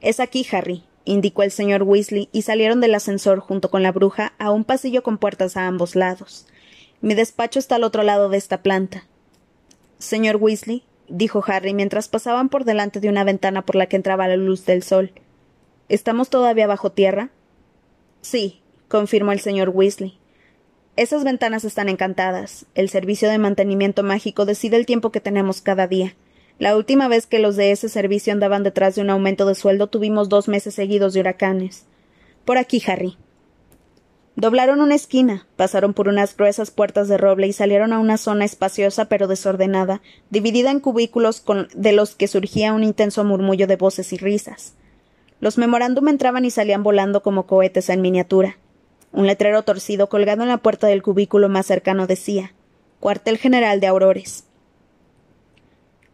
Es 0.00 0.20
aquí, 0.20 0.46
Harry, 0.52 0.84
indicó 1.04 1.42
el 1.42 1.50
señor 1.50 1.82
Weasley, 1.82 2.28
y 2.30 2.42
salieron 2.42 2.80
del 2.80 2.94
ascensor 2.94 3.40
junto 3.40 3.70
con 3.70 3.82
la 3.82 3.90
bruja 3.90 4.34
a 4.38 4.52
un 4.52 4.62
pasillo 4.62 5.02
con 5.02 5.18
puertas 5.18 5.56
a 5.56 5.66
ambos 5.66 5.96
lados. 5.96 6.46
Mi 7.00 7.14
despacho 7.14 7.58
está 7.58 7.74
al 7.74 7.84
otro 7.84 8.04
lado 8.04 8.28
de 8.28 8.38
esta 8.38 8.62
planta. 8.62 9.04
Señor 9.98 10.36
Weasley, 10.36 10.84
dijo 11.08 11.42
Harry 11.44 11.74
mientras 11.74 12.06
pasaban 12.06 12.48
por 12.48 12.64
delante 12.64 13.00
de 13.00 13.08
una 13.08 13.24
ventana 13.24 13.62
por 13.62 13.74
la 13.74 13.86
que 13.86 13.96
entraba 13.96 14.28
la 14.28 14.36
luz 14.36 14.64
del 14.64 14.84
sol. 14.84 15.12
¿Estamos 15.88 16.30
todavía 16.30 16.68
bajo 16.68 16.92
tierra? 16.92 17.30
Sí, 18.20 18.60
confirmó 18.88 19.32
el 19.32 19.40
señor 19.40 19.70
Weasley. 19.70 20.18
Esas 20.96 21.24
ventanas 21.24 21.64
están 21.64 21.88
encantadas. 21.88 22.66
El 22.74 22.88
servicio 22.90 23.30
de 23.30 23.38
mantenimiento 23.38 24.02
mágico 24.02 24.44
decide 24.44 24.76
el 24.76 24.86
tiempo 24.86 25.10
que 25.10 25.20
tenemos 25.20 25.60
cada 25.62 25.86
día. 25.86 26.14
La 26.58 26.76
última 26.76 27.08
vez 27.08 27.26
que 27.26 27.38
los 27.38 27.56
de 27.56 27.70
ese 27.70 27.88
servicio 27.88 28.32
andaban 28.32 28.62
detrás 28.62 28.94
de 28.94 29.00
un 29.00 29.08
aumento 29.08 29.46
de 29.46 29.54
sueldo 29.54 29.86
tuvimos 29.86 30.28
dos 30.28 30.46
meses 30.46 30.74
seguidos 30.74 31.14
de 31.14 31.20
huracanes. 31.20 31.86
Por 32.44 32.58
aquí, 32.58 32.82
Harry. 32.86 33.16
Doblaron 34.36 34.80
una 34.80 34.94
esquina, 34.94 35.46
pasaron 35.56 35.94
por 35.94 36.08
unas 36.08 36.36
gruesas 36.36 36.70
puertas 36.70 37.08
de 37.08 37.16
roble 37.16 37.46
y 37.46 37.52
salieron 37.52 37.92
a 37.92 37.98
una 37.98 38.16
zona 38.16 38.44
espaciosa 38.44 39.06
pero 39.06 39.26
desordenada, 39.26 40.02
dividida 40.30 40.70
en 40.70 40.80
cubículos 40.80 41.44
de 41.74 41.92
los 41.92 42.14
que 42.14 42.28
surgía 42.28 42.72
un 42.72 42.84
intenso 42.84 43.24
murmullo 43.24 43.66
de 43.66 43.76
voces 43.76 44.12
y 44.12 44.18
risas. 44.18 44.74
Los 45.40 45.58
memorándum 45.58 46.08
entraban 46.08 46.44
y 46.44 46.50
salían 46.50 46.82
volando 46.82 47.22
como 47.22 47.46
cohetes 47.46 47.88
en 47.88 48.02
miniatura. 48.02 48.58
Un 49.12 49.26
letrero 49.26 49.62
torcido 49.62 50.08
colgado 50.08 50.42
en 50.42 50.48
la 50.48 50.58
puerta 50.58 50.86
del 50.86 51.02
cubículo 51.02 51.48
más 51.48 51.66
cercano 51.66 52.06
decía 52.06 52.52
Cuartel 53.00 53.38
General 53.38 53.80
de 53.80 53.86
Aurores. 53.86 54.44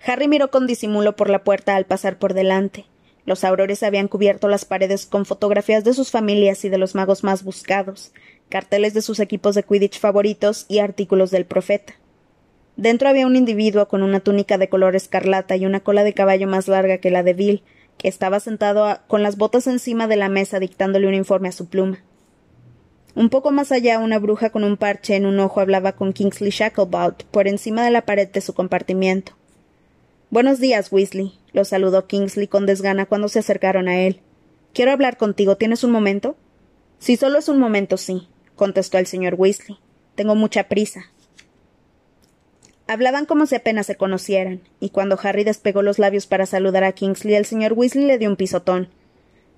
Harry 0.07 0.29
miró 0.29 0.51
con 0.51 0.67
disimulo 0.67 1.17
por 1.17 1.29
la 1.29 1.43
puerta 1.43 1.75
al 1.75 1.85
pasar 1.85 2.19
por 2.19 2.33
delante. 2.33 2.87
Los 3.25 3.43
aurores 3.43 3.83
habían 3.83 4.07
cubierto 4.07 4.47
las 4.47 4.65
paredes 4.65 5.05
con 5.05 5.27
fotografías 5.27 5.83
de 5.83 5.95
sus 5.95 6.13
familias 6.13 6.65
y 6.65 6.69
de 6.69 6.79
los 6.79 6.95
magos 6.95 7.25
más 7.25 7.43
buscados, 7.43 8.13
carteles 8.49 8.95
de 8.95 9.03
sus 9.03 9.19
equipos 9.19 9.57
de 9.57 9.65
Quidditch 9.65 9.99
favoritos 9.99 10.65
y 10.69 10.79
artículos 10.79 11.33
del 11.33 11.45
profeta. 11.45 11.95
Dentro 12.77 13.09
había 13.09 13.27
un 13.27 13.35
individuo 13.35 13.89
con 13.89 14.05
una 14.05 14.21
túnica 14.21 14.59
de 14.59 14.69
color 14.69 14.95
escarlata 14.95 15.57
y 15.57 15.67
una 15.67 15.81
cola 15.81 16.05
de 16.05 16.15
caballo 16.15 16.47
más 16.47 16.69
larga 16.69 16.99
que 16.99 17.11
la 17.11 17.25
de 17.25 17.35
Bill, 17.35 17.63
estaba 18.09 18.41
sentado 18.41 18.99
con 19.07 19.23
las 19.23 19.37
botas 19.37 19.67
encima 19.67 20.07
de 20.07 20.17
la 20.17 20.29
mesa 20.29 20.61
dictándole 20.61 21.07
un 21.07 21.15
informe 21.15 21.49
a 21.49 21.53
su 21.53 21.67
pluma. 21.67 21.99
Un 23.15 23.31
poco 23.31 23.51
más 23.51 23.73
allá, 23.73 23.99
una 23.99 24.19
bruja 24.19 24.51
con 24.51 24.63
un 24.63 24.77
parche 24.77 25.17
en 25.17 25.25
un 25.25 25.41
ojo 25.41 25.61
hablaba 25.61 25.93
con 25.93 26.13
Kingsley 26.13 26.51
Shacklebolt 26.51 27.25
por 27.25 27.49
encima 27.49 27.85
de 27.85 27.91
la 27.91 28.03
pared 28.03 28.29
de 28.29 28.41
su 28.41 28.53
compartimiento. 28.53 29.33
Buenos 30.29 30.61
días, 30.61 30.93
Weasley, 30.93 31.39
lo 31.53 31.65
saludó 31.65 32.07
Kingsley 32.07 32.47
con 32.47 32.67
desgana 32.67 33.07
cuando 33.07 33.29
se 33.29 33.39
acercaron 33.39 33.89
a 33.89 34.01
él. 34.01 34.21
Quiero 34.75 34.93
hablar 34.93 35.17
contigo. 35.17 35.57
¿Tienes 35.57 35.85
un 35.85 35.91
momento? 35.91 36.37
Si 36.99 37.17
solo 37.17 37.39
es 37.39 37.49
un 37.49 37.59
momento, 37.59 37.97
sí, 37.97 38.29
contestó 38.57 38.99
el 38.99 39.07
señor 39.07 39.37
Weasley. 39.39 39.79
Tengo 40.15 40.35
mucha 40.35 40.65
prisa. 40.65 41.07
Hablaban 42.89 43.27
como 43.27 43.47
si 43.47 43.57
apenas 43.57 43.87
se 43.87 43.97
conocieran, 43.97 44.61
y 44.79 44.91
cuando 44.91 45.19
Harry 45.21 45.43
despegó 45.43 45.83
los 45.83 45.99
labios 45.99 46.27
para 46.27 46.47
saludar 46.47 46.85
a 46.85 46.93
Kingsley, 46.93 47.35
el 47.35 47.45
señor 47.45 47.73
Weasley 47.73 48.05
le 48.05 48.19
dio 48.19 48.29
un 48.29 48.37
pisotón. 48.37 48.89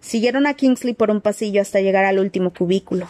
Siguieron 0.01 0.47
a 0.47 0.55
Kingsley 0.55 0.95
por 0.95 1.11
un 1.11 1.21
pasillo 1.21 1.61
hasta 1.61 1.81
llegar 1.81 2.07
al 2.07 2.19
último 2.19 2.55
cubículo. 2.55 3.07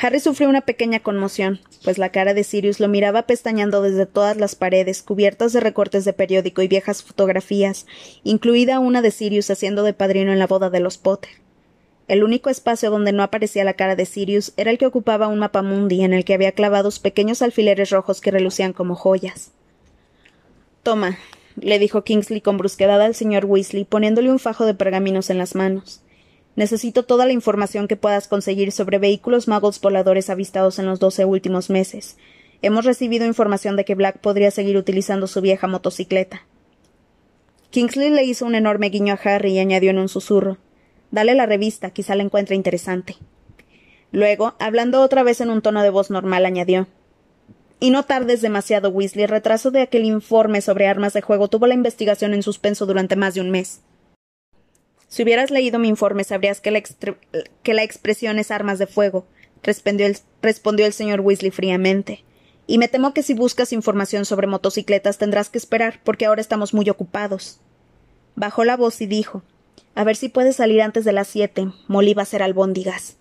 Harry 0.00 0.20
sufrió 0.20 0.48
una 0.48 0.60
pequeña 0.60 1.00
conmoción, 1.00 1.60
pues 1.82 1.98
la 1.98 2.10
cara 2.10 2.32
de 2.34 2.44
Sirius 2.44 2.78
lo 2.78 2.88
miraba 2.88 3.22
pestañando 3.22 3.82
desde 3.82 4.06
todas 4.06 4.36
las 4.36 4.54
paredes, 4.54 5.02
cubiertas 5.02 5.52
de 5.52 5.60
recortes 5.60 6.04
de 6.04 6.12
periódico 6.12 6.62
y 6.62 6.68
viejas 6.68 7.02
fotografías, 7.02 7.86
incluida 8.22 8.78
una 8.78 9.02
de 9.02 9.10
Sirius 9.10 9.50
haciendo 9.50 9.82
de 9.82 9.94
padrino 9.94 10.32
en 10.32 10.38
la 10.38 10.46
boda 10.46 10.70
de 10.70 10.80
los 10.80 10.98
Potter. 10.98 11.30
El 12.08 12.24
único 12.24 12.48
espacio 12.48 12.90
donde 12.90 13.12
no 13.12 13.22
aparecía 13.22 13.64
la 13.64 13.74
cara 13.74 13.94
de 13.94 14.06
Sirius 14.06 14.54
era 14.56 14.70
el 14.70 14.78
que 14.78 14.86
ocupaba 14.86 15.28
un 15.28 15.38
mapamundi 15.38 16.02
en 16.02 16.14
el 16.14 16.24
que 16.24 16.32
había 16.32 16.52
clavados 16.52 17.00
pequeños 17.00 17.42
alfileres 17.42 17.90
rojos 17.90 18.22
que 18.22 18.30
relucían 18.30 18.72
como 18.72 18.94
joyas. 18.94 19.52
Toma, 20.82 21.18
le 21.60 21.78
dijo 21.78 22.04
Kingsley 22.04 22.40
con 22.40 22.56
brusquedad 22.56 23.02
al 23.02 23.14
señor 23.14 23.44
Weasley, 23.44 23.84
poniéndole 23.84 24.30
un 24.30 24.38
fajo 24.38 24.64
de 24.64 24.72
pergaminos 24.72 25.28
en 25.28 25.36
las 25.36 25.54
manos. 25.54 26.00
Necesito 26.56 27.04
toda 27.04 27.26
la 27.26 27.34
información 27.34 27.86
que 27.86 27.96
puedas 27.96 28.26
conseguir 28.26 28.72
sobre 28.72 28.98
vehículos 28.98 29.46
magos 29.46 29.78
voladores 29.78 30.30
avistados 30.30 30.78
en 30.78 30.86
los 30.86 31.00
doce 31.00 31.26
últimos 31.26 31.68
meses. 31.68 32.16
Hemos 32.62 32.86
recibido 32.86 33.26
información 33.26 33.76
de 33.76 33.84
que 33.84 33.94
Black 33.94 34.18
podría 34.20 34.50
seguir 34.50 34.78
utilizando 34.78 35.26
su 35.26 35.42
vieja 35.42 35.66
motocicleta. 35.66 36.46
Kingsley 37.68 38.08
le 38.08 38.24
hizo 38.24 38.46
un 38.46 38.54
enorme 38.54 38.88
guiño 38.88 39.12
a 39.12 39.20
Harry 39.22 39.52
y 39.52 39.58
añadió 39.58 39.90
en 39.90 39.98
un 39.98 40.08
susurro 40.08 40.56
Dale 41.10 41.34
la 41.34 41.46
revista, 41.46 41.90
quizá 41.90 42.14
la 42.14 42.22
encuentre 42.22 42.54
interesante. 42.54 43.16
Luego, 44.12 44.54
hablando 44.58 45.02
otra 45.02 45.22
vez 45.22 45.40
en 45.40 45.50
un 45.50 45.62
tono 45.62 45.82
de 45.82 45.90
voz 45.90 46.10
normal, 46.10 46.46
añadió 46.46 46.86
Y 47.80 47.90
no 47.90 48.04
tardes 48.04 48.40
demasiado, 48.40 48.90
Weasley. 48.90 49.24
El 49.24 49.30
retraso 49.30 49.70
de 49.70 49.82
aquel 49.82 50.04
informe 50.04 50.60
sobre 50.60 50.86
armas 50.86 51.12
de 51.12 51.22
juego 51.22 51.48
tuvo 51.48 51.66
la 51.66 51.74
investigación 51.74 52.34
en 52.34 52.42
suspenso 52.42 52.86
durante 52.86 53.16
más 53.16 53.34
de 53.34 53.40
un 53.40 53.50
mes. 53.50 53.80
Si 55.08 55.22
hubieras 55.22 55.50
leído 55.50 55.78
mi 55.78 55.88
informe, 55.88 56.24
sabrías 56.24 56.60
que 56.60 56.70
la, 56.70 57.82
expresión 57.82 58.38
es 58.38 58.50
armas 58.50 58.78
de 58.78 58.86
fuego, 58.86 59.26
respondió 59.62 60.06
el, 60.06 60.18
respondió 60.42 60.84
el 60.84 60.92
señor 60.92 61.20
Weasley 61.20 61.50
fríamente. 61.50 62.24
Y 62.66 62.76
me 62.76 62.88
temo 62.88 63.14
que 63.14 63.22
si 63.22 63.32
buscas 63.32 63.72
información 63.72 64.26
sobre 64.26 64.46
motocicletas 64.46 65.16
tendrás 65.16 65.48
que 65.48 65.56
esperar, 65.56 66.00
porque 66.04 66.26
ahora 66.26 66.42
estamos 66.42 66.74
muy 66.74 66.90
ocupados. 66.90 67.60
Bajó 68.36 68.64
la 68.64 68.76
voz 68.76 69.00
y 69.00 69.06
dijo 69.06 69.42
A 69.94 70.04
ver 70.04 70.16
si 70.16 70.28
puedes 70.28 70.56
salir 70.56 70.82
antes 70.82 71.04
de 71.04 71.12
las 71.12 71.28
siete. 71.28 71.68
Molly 71.88 72.14
va 72.14 72.22
a 72.22 72.44
albóndigas. 72.44 73.16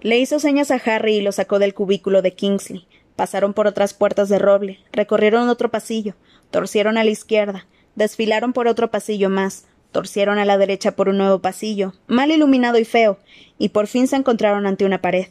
Le 0.00 0.18
hizo 0.18 0.40
señas 0.40 0.70
a 0.70 0.80
Harry 0.84 1.16
y 1.16 1.20
lo 1.20 1.32
sacó 1.32 1.58
del 1.58 1.74
cubículo 1.74 2.22
de 2.22 2.34
Kingsley. 2.34 2.86
Pasaron 3.16 3.52
por 3.52 3.66
otras 3.66 3.94
puertas 3.94 4.28
de 4.28 4.38
roble, 4.38 4.80
recorrieron 4.90 5.48
otro 5.48 5.70
pasillo, 5.70 6.14
torcieron 6.50 6.96
a 6.96 7.04
la 7.04 7.10
izquierda, 7.10 7.66
desfilaron 7.94 8.52
por 8.52 8.66
otro 8.66 8.90
pasillo 8.90 9.28
más, 9.28 9.66
torcieron 9.92 10.38
a 10.38 10.44
la 10.44 10.56
derecha 10.56 10.96
por 10.96 11.08
un 11.08 11.18
nuevo 11.18 11.40
pasillo, 11.40 11.92
mal 12.06 12.30
iluminado 12.30 12.78
y 12.78 12.84
feo, 12.84 13.18
y 13.58 13.68
por 13.68 13.86
fin 13.86 14.08
se 14.08 14.16
encontraron 14.16 14.66
ante 14.66 14.84
una 14.84 15.02
pared. 15.02 15.26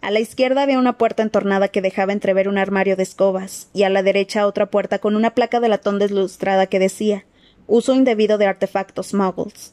A 0.00 0.10
la 0.10 0.18
izquierda 0.18 0.62
había 0.62 0.78
una 0.78 0.96
puerta 0.96 1.22
entornada 1.22 1.68
que 1.68 1.82
dejaba 1.82 2.14
entrever 2.14 2.48
un 2.48 2.56
armario 2.56 2.96
de 2.96 3.02
escobas, 3.02 3.68
y 3.74 3.82
a 3.82 3.90
la 3.90 4.02
derecha 4.02 4.46
otra 4.46 4.66
puerta 4.66 4.98
con 4.98 5.14
una 5.14 5.34
placa 5.34 5.60
de 5.60 5.68
latón 5.68 5.98
deslustrada 5.98 6.66
que 6.66 6.78
decía 6.78 7.26
uso 7.70 7.94
indebido 7.94 8.36
de 8.36 8.44
artefactos 8.44 9.14
muggles. 9.14 9.72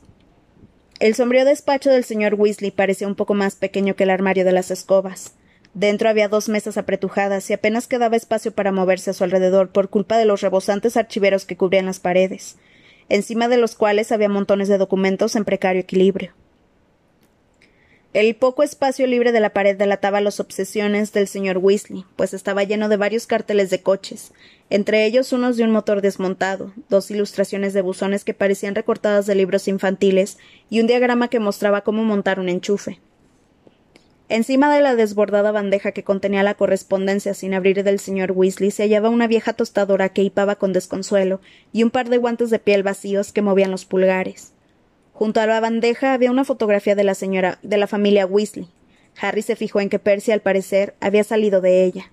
El 1.00 1.16
sombrío 1.16 1.44
despacho 1.44 1.90
del 1.90 2.06
señor 2.06 2.36
Weasley 2.36 2.72
parecía 2.72 3.08
un 3.08 3.16
poco 3.16 3.34
más 3.34 3.56
pequeño 3.56 3.96
que 3.96 4.04
el 4.04 4.10
armario 4.10 4.46
de 4.46 4.54
las 4.54 4.72
escobas. 4.72 5.34
Dentro 5.74 6.08
había 6.08 6.30
dos 6.30 6.48
mesas 6.48 6.78
apretujadas 6.78 7.50
y 7.50 7.54
apenas 7.54 7.88
quedaba 7.88 8.16
espacio 8.16 8.54
para 8.54 8.72
moverse 8.72 9.10
a 9.10 9.14
su 9.14 9.26
alrededor 9.26 9.70
por 9.72 9.90
culpa 9.90 10.18
de 10.18 10.26
los 10.26 10.40
rebosantes 10.40 10.96
archiveros 10.96 11.46
que 11.46 11.58
cubrían 11.58 11.86
las 11.86 12.00
paredes 12.00 12.56
encima 13.10 13.48
de 13.48 13.58
los 13.58 13.76
cuales 13.76 14.12
había 14.12 14.30
montones 14.30 14.68
de 14.68 14.78
documentos 14.78 15.36
en 15.36 15.46
precario 15.46 15.82
equilibrio. 15.82 16.34
El 18.14 18.36
poco 18.36 18.64
espacio 18.64 19.06
libre 19.06 19.34
de 19.34 19.42
la 19.42 19.50
pared 19.50 19.78
delataba 19.78 20.22
las 20.22 20.40
obsesiones 20.40 21.12
del 21.12 21.28
señor 21.28 21.58
Weasley, 21.58 22.06
pues 22.16 22.34
estaba 22.34 22.64
lleno 22.64 22.88
de 22.88 22.96
varios 22.96 23.28
carteles 23.28 23.70
de 23.70 23.82
coches, 23.82 24.32
entre 24.70 25.06
ellos 25.06 25.34
unos 25.34 25.58
de 25.58 25.66
un 25.66 25.72
motor 25.72 26.02
desmontado, 26.02 26.74
dos 26.88 27.12
ilustraciones 27.12 27.74
de 27.74 27.82
buzones 27.82 28.24
que 28.24 28.34
parecían 28.34 28.76
recortadas 28.76 29.26
de 29.26 29.36
libros 29.36 29.68
infantiles 29.68 30.38
y 30.70 30.80
un 30.80 30.88
diagrama 30.88 31.28
que 31.28 31.42
mostraba 31.42 31.82
cómo 31.82 32.06
montar 32.06 32.40
un 32.40 32.48
enchufe. 32.48 33.02
Encima 34.30 34.74
de 34.74 34.82
la 34.82 34.96
desbordada 34.96 35.52
bandeja 35.52 35.92
que 35.92 36.04
contenía 36.04 36.44
la 36.44 36.56
correspondencia 36.56 37.34
sin 37.34 37.54
abrir 37.54 37.84
del 37.84 38.00
señor 38.00 38.32
Weasley 38.32 38.72
se 38.72 38.84
hallaba 38.84 39.10
una 39.10 39.28
vieja 39.28 39.54
tostadora 39.54 40.10
que 40.10 40.24
hipaba 40.24 40.56
con 40.56 40.72
desconsuelo 40.74 41.42
y 41.74 41.84
un 41.84 41.92
par 41.92 42.10
de 42.10 42.18
guantes 42.18 42.50
de 42.50 42.60
piel 42.60 42.84
vacíos 42.84 43.34
que 43.34 43.42
movían 43.42 43.72
los 43.72 43.86
pulgares. 43.86 44.54
Junto 45.18 45.42
a 45.42 45.48
la 45.48 45.60
bandeja 45.60 46.14
había 46.14 46.30
una 46.30 46.46
fotografía 46.46 46.94
de 46.94 47.04
la 47.04 47.16
señora 47.16 47.58
de 47.64 47.78
la 47.78 47.88
familia 47.88 48.28
Weasley. 48.28 48.68
Harry 49.20 49.42
se 49.42 49.56
fijó 49.56 49.82
en 49.82 49.90
que 49.90 49.98
Percy, 49.98 50.32
al 50.32 50.42
parecer, 50.42 50.94
había 51.00 51.24
salido 51.24 51.60
de 51.60 51.86
ella. 51.86 52.12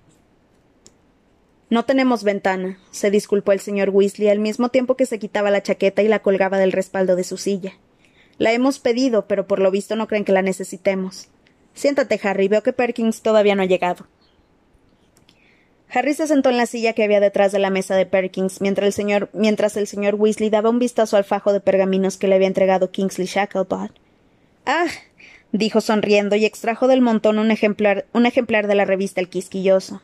No 1.69 1.85
tenemos 1.85 2.23
ventana, 2.23 2.79
se 2.89 3.11
disculpó 3.11 3.51
el 3.51 3.59
señor 3.59 3.91
Weasley 3.91 4.29
al 4.29 4.39
mismo 4.39 4.69
tiempo 4.69 4.97
que 4.97 5.05
se 5.05 5.19
quitaba 5.19 5.51
la 5.51 5.61
chaqueta 5.61 6.01
y 6.01 6.07
la 6.07 6.23
colgaba 6.23 6.57
del 6.57 6.71
respaldo 6.71 7.15
de 7.15 7.23
su 7.23 7.37
silla. 7.37 7.73
La 8.39 8.53
hemos 8.53 8.79
pedido, 8.79 9.27
pero 9.27 9.45
por 9.45 9.59
lo 9.59 9.69
visto 9.69 9.95
no 9.95 10.07
creen 10.07 10.25
que 10.25 10.31
la 10.31 10.41
necesitemos. 10.41 11.27
Siéntate, 11.75 12.19
Harry. 12.23 12.47
Veo 12.47 12.63
que 12.63 12.73
Perkins 12.73 13.21
todavía 13.21 13.53
no 13.53 13.61
ha 13.61 13.67
llegado. 13.67 14.07
Harry 15.95 16.13
se 16.13 16.27
sentó 16.27 16.49
en 16.49 16.57
la 16.57 16.65
silla 16.65 16.91
que 16.91 17.05
había 17.05 17.21
detrás 17.21 17.53
de 17.53 17.59
la 17.59 17.69
mesa 17.69 17.95
de 17.95 18.05
Perkins, 18.05 18.59
mientras 18.59 18.87
el 18.87 18.93
señor, 18.93 19.29
mientras 19.31 19.77
el 19.77 19.87
señor 19.87 20.15
Weasley 20.15 20.49
daba 20.49 20.69
un 20.69 20.77
vistazo 20.77 21.15
al 21.15 21.23
fajo 21.23 21.53
de 21.53 21.61
pergaminos 21.61 22.17
que 22.17 22.27
le 22.27 22.35
había 22.35 22.47
entregado 22.47 22.91
Kingsley 22.91 23.27
Shacklebolt. 23.27 23.93
Ah, 24.65 24.87
dijo 25.53 25.79
sonriendo 25.79 26.35
y 26.35 26.43
extrajo 26.43 26.89
del 26.89 26.99
montón 26.99 27.39
un 27.39 27.49
ejemplar, 27.49 28.05
un 28.11 28.25
ejemplar 28.25 28.67
de 28.67 28.75
la 28.75 28.83
revista 28.83 29.21
El 29.21 29.29
Quisquilloso. 29.29 30.01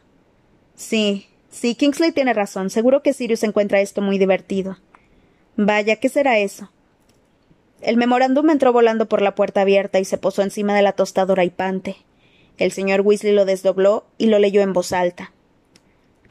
Sí, 0.75 1.27
sí, 1.49 1.75
Kingsley 1.75 2.13
tiene 2.13 2.33
razón. 2.33 2.69
Seguro 2.69 3.03
que 3.03 3.11
Sirius 3.11 3.43
encuentra 3.43 3.81
esto 3.81 4.01
muy 4.01 4.17
divertido. 4.17 4.77
Vaya, 5.57 5.97
¿qué 5.97 6.07
será 6.07 6.39
eso? 6.39 6.71
El 7.81 7.97
memorándum 7.97 8.49
entró 8.49 8.71
volando 8.71 9.09
por 9.09 9.21
la 9.21 9.35
puerta 9.35 9.59
abierta 9.59 9.99
y 9.99 10.05
se 10.05 10.17
posó 10.17 10.41
encima 10.41 10.73
de 10.73 10.83
la 10.83 10.93
tostadora 10.93 11.43
hipante. 11.43 11.97
El 12.57 12.71
señor 12.71 13.01
Weasley 13.01 13.33
lo 13.33 13.43
desdobló 13.43 14.05
y 14.17 14.27
lo 14.27 14.39
leyó 14.39 14.61
en 14.61 14.71
voz 14.71 14.93
alta. 14.93 15.33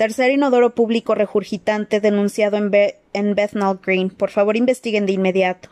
Tercer 0.00 0.30
inodoro 0.30 0.74
público 0.74 1.14
regurgitante 1.14 2.00
denunciado 2.00 2.56
en, 2.56 2.70
en 3.12 3.34
Bethnal 3.34 3.80
Green. 3.84 4.08
Por 4.08 4.30
favor, 4.30 4.56
investiguen 4.56 5.04
de 5.04 5.12
inmediato. 5.12 5.68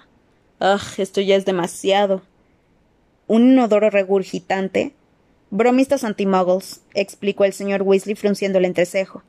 Ah, 0.60 0.82
esto 0.98 1.22
ya 1.22 1.34
es 1.34 1.46
demasiado. 1.46 2.20
¿Un 3.26 3.52
inodoro 3.52 3.88
regurgitante? 3.88 4.92
Bromistas 5.48 6.04
anti-muggles, 6.04 6.82
explicó 6.92 7.46
el 7.46 7.54
señor 7.54 7.80
Weasley 7.80 8.16
frunciendo 8.16 8.58
el 8.58 8.66
entrecejo. 8.66 9.22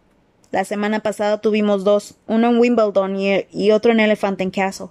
La 0.52 0.66
semana 0.66 1.00
pasada 1.00 1.40
tuvimos 1.40 1.86
dos, 1.86 2.16
uno 2.28 2.50
en 2.50 2.60
Wimbledon 2.60 3.16
y, 3.16 3.46
y 3.54 3.72
otro 3.72 3.94
en 3.94 4.02
Elephant 4.02 4.42
and 4.42 4.54
Castle. 4.54 4.88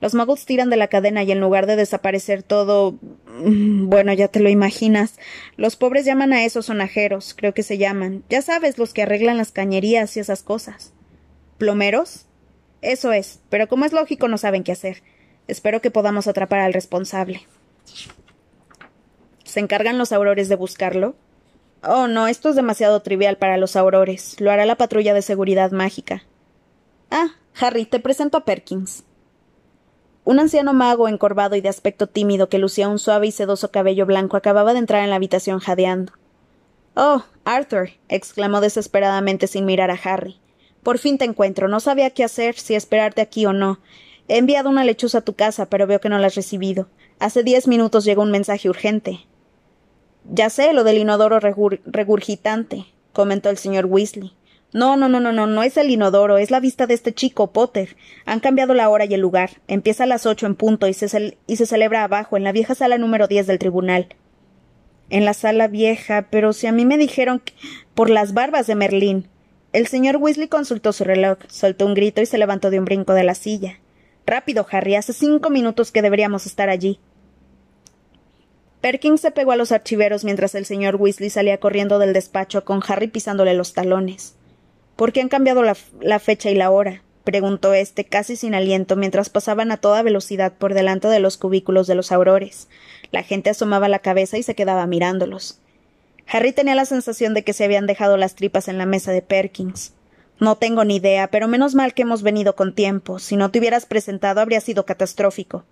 Los 0.00 0.14
muggles 0.14 0.44
tiran 0.44 0.70
de 0.70 0.76
la 0.76 0.88
cadena 0.88 1.22
y 1.22 1.32
en 1.32 1.40
lugar 1.40 1.66
de 1.66 1.76
desaparecer 1.76 2.42
todo. 2.42 2.98
Mm, 3.26 3.88
bueno, 3.88 4.12
ya 4.12 4.28
te 4.28 4.40
lo 4.40 4.48
imaginas. 4.48 5.18
Los 5.56 5.76
pobres 5.76 6.04
llaman 6.04 6.32
a 6.32 6.44
esos 6.44 6.66
sonajeros, 6.66 7.34
creo 7.36 7.54
que 7.54 7.62
se 7.62 7.78
llaman. 7.78 8.24
Ya 8.28 8.42
sabes, 8.42 8.78
los 8.78 8.92
que 8.92 9.02
arreglan 9.02 9.36
las 9.36 9.52
cañerías 9.52 10.16
y 10.16 10.20
esas 10.20 10.42
cosas. 10.42 10.92
¿Plomeros? 11.58 12.26
Eso 12.82 13.12
es, 13.12 13.40
pero 13.48 13.68
como 13.68 13.84
es 13.84 13.92
lógico 13.92 14.28
no 14.28 14.36
saben 14.36 14.62
qué 14.62 14.72
hacer. 14.72 15.02
Espero 15.48 15.80
que 15.80 15.90
podamos 15.90 16.26
atrapar 16.26 16.60
al 16.60 16.74
responsable. 16.74 17.46
¿Se 19.44 19.60
encargan 19.60 19.98
los 19.98 20.12
aurores 20.12 20.48
de 20.48 20.56
buscarlo? 20.56 21.14
Oh, 21.82 22.08
no, 22.08 22.28
esto 22.28 22.48
es 22.48 22.56
demasiado 22.56 23.02
trivial 23.02 23.36
para 23.36 23.56
los 23.56 23.76
aurores. 23.76 24.40
Lo 24.40 24.50
hará 24.50 24.64
la 24.64 24.76
patrulla 24.76 25.14
de 25.14 25.22
seguridad 25.22 25.70
mágica. 25.70 26.24
Ah, 27.10 27.36
Harry, 27.60 27.84
te 27.84 28.00
presento 28.00 28.38
a 28.38 28.44
Perkins. 28.44 29.04
Un 30.24 30.40
anciano 30.40 30.72
mago 30.72 31.06
encorvado 31.08 31.54
y 31.54 31.60
de 31.60 31.68
aspecto 31.68 32.06
tímido 32.06 32.48
que 32.48 32.58
lucía 32.58 32.88
un 32.88 32.98
suave 32.98 33.26
y 33.26 33.32
sedoso 33.32 33.70
cabello 33.70 34.06
blanco 34.06 34.38
acababa 34.38 34.72
de 34.72 34.78
entrar 34.78 35.04
en 35.04 35.10
la 35.10 35.16
habitación 35.16 35.58
jadeando. 35.58 36.12
Oh, 36.96 37.24
Arthur. 37.44 37.90
exclamó 38.08 38.60
desesperadamente 38.60 39.46
sin 39.46 39.66
mirar 39.66 39.90
a 39.90 40.00
Harry. 40.02 40.38
Por 40.82 40.98
fin 40.98 41.18
te 41.18 41.24
encuentro. 41.24 41.68
No 41.68 41.80
sabía 41.80 42.10
qué 42.10 42.24
hacer, 42.24 42.56
si 42.56 42.74
esperarte 42.74 43.20
aquí 43.20 43.44
o 43.44 43.52
no. 43.52 43.80
He 44.28 44.38
enviado 44.38 44.70
una 44.70 44.84
lechuza 44.84 45.18
a 45.18 45.24
tu 45.24 45.34
casa, 45.34 45.66
pero 45.66 45.86
veo 45.86 46.00
que 46.00 46.08
no 46.08 46.18
la 46.18 46.28
has 46.28 46.34
recibido. 46.34 46.88
Hace 47.18 47.42
diez 47.42 47.68
minutos 47.68 48.04
llegó 48.04 48.22
un 48.22 48.30
mensaje 48.30 48.70
urgente. 48.70 49.26
Ya 50.30 50.48
sé, 50.48 50.72
lo 50.72 50.84
del 50.84 50.98
inodoro 50.98 51.38
regurgitante, 51.38 52.86
comentó 53.12 53.50
el 53.50 53.58
señor 53.58 53.86
Weasley. 53.86 54.32
No, 54.74 54.96
no, 54.96 55.08
no, 55.08 55.20
no, 55.20 55.30
no, 55.30 55.46
no 55.46 55.62
es 55.62 55.76
el 55.76 55.88
inodoro, 55.88 56.36
es 56.36 56.50
la 56.50 56.58
vista 56.58 56.88
de 56.88 56.94
este 56.94 57.14
chico, 57.14 57.52
Potter. 57.52 57.96
Han 58.26 58.40
cambiado 58.40 58.74
la 58.74 58.88
hora 58.88 59.04
y 59.04 59.14
el 59.14 59.20
lugar. 59.20 59.50
Empieza 59.68 60.02
a 60.02 60.08
las 60.08 60.26
ocho 60.26 60.46
en 60.46 60.56
punto 60.56 60.88
y 60.88 60.94
se, 60.94 61.08
celebra 61.46 62.02
abajo, 62.02 62.36
en 62.36 62.42
la 62.42 62.50
vieja 62.50 62.74
sala 62.74 62.98
número 62.98 63.28
diez 63.28 63.46
del 63.46 63.60
tribunal. 63.60 64.08
En 65.10 65.24
la 65.24 65.32
sala 65.32 65.68
vieja, 65.68 66.26
pero 66.28 66.52
si 66.52 66.66
a 66.66 66.72
mí 66.72 66.84
me 66.84 66.98
dijeron 66.98 67.40
por 67.94 68.10
las 68.10 68.34
barbas 68.34 68.66
de 68.66 68.74
Merlín. 68.74 69.28
El 69.72 69.86
señor 69.86 70.16
Weasley 70.16 70.48
consultó 70.48 70.92
su 70.92 71.04
reloj, 71.04 71.38
soltó 71.46 71.86
un 71.86 71.94
grito 71.94 72.20
y 72.20 72.26
se 72.26 72.38
levantó 72.38 72.70
de 72.70 72.80
un 72.80 72.84
brinco 72.84 73.14
de 73.14 73.22
la 73.22 73.36
silla. 73.36 73.78
Rápido, 74.26 74.66
Harry, 74.72 74.96
hace 74.96 75.12
cinco 75.12 75.50
minutos 75.50 75.92
que 75.92 76.02
deberíamos 76.02 76.46
estar 76.46 76.68
allí. 76.68 76.98
Perkins 78.80 79.20
se 79.20 79.30
pegó 79.30 79.52
a 79.52 79.56
los 79.56 79.70
archiveros 79.70 80.24
mientras 80.24 80.56
el 80.56 80.66
señor 80.66 80.96
Weasley 80.96 81.30
salía 81.30 81.60
corriendo 81.60 82.00
del 82.00 82.12
despacho 82.12 82.64
con 82.64 82.82
Harry 82.88 83.06
pisándole 83.06 83.54
los 83.54 83.72
talones. 83.72 84.34
¿Por 84.96 85.12
qué 85.12 85.20
han 85.20 85.28
cambiado 85.28 85.62
la, 85.62 86.18
fecha 86.18 86.50
y 86.50 86.54
la 86.54 86.70
hora? 86.70 87.02
preguntó 87.24 87.72
éste 87.72 88.04
casi 88.04 88.36
sin 88.36 88.54
aliento 88.54 88.96
mientras 88.96 89.30
pasaban 89.30 89.72
a 89.72 89.78
toda 89.78 90.02
velocidad 90.02 90.52
por 90.52 90.74
delante 90.74 91.08
de 91.08 91.20
los 91.20 91.38
cubículos 91.38 91.86
de 91.86 91.94
los 91.94 92.12
aurores. 92.12 92.68
La 93.10 93.22
gente 93.22 93.50
asomaba 93.50 93.88
la 93.88 94.00
cabeza 94.00 94.36
y 94.36 94.42
se 94.42 94.54
quedaba 94.54 94.86
mirándolos. 94.86 95.58
Harry 96.26 96.52
tenía 96.52 96.74
la 96.74 96.84
sensación 96.84 97.34
de 97.34 97.42
que 97.42 97.54
se 97.54 97.64
habían 97.64 97.86
dejado 97.86 98.16
las 98.16 98.34
tripas 98.34 98.68
en 98.68 98.78
la 98.78 98.86
mesa 98.86 99.10
de 99.10 99.22
Perkins. 99.22 99.94
No 100.38 100.56
tengo 100.56 100.84
ni 100.84 100.96
idea, 100.96 101.28
pero 101.28 101.48
menos 101.48 101.74
mal 101.74 101.94
que 101.94 102.02
hemos 102.02 102.22
venido 102.22 102.54
con 102.54 102.74
tiempo. 102.74 103.18
Si 103.18 103.36
no 103.36 103.50
te 103.50 103.58
hubieras 103.58 103.86
presentado 103.86 104.40
habría 104.40 104.60
sido 104.60 104.84
catastrófico. 104.84 105.64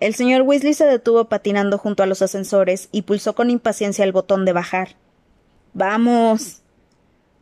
El 0.00 0.14
señor 0.14 0.42
Weasley 0.42 0.74
se 0.74 0.86
detuvo 0.86 1.28
patinando 1.28 1.76
junto 1.76 2.02
a 2.02 2.06
los 2.06 2.22
ascensores 2.22 2.88
y 2.92 3.02
pulsó 3.02 3.34
con 3.34 3.50
impaciencia 3.50 4.04
el 4.04 4.12
botón 4.12 4.44
de 4.44 4.52
bajar. 4.52 4.96
Vamos. 5.74 6.62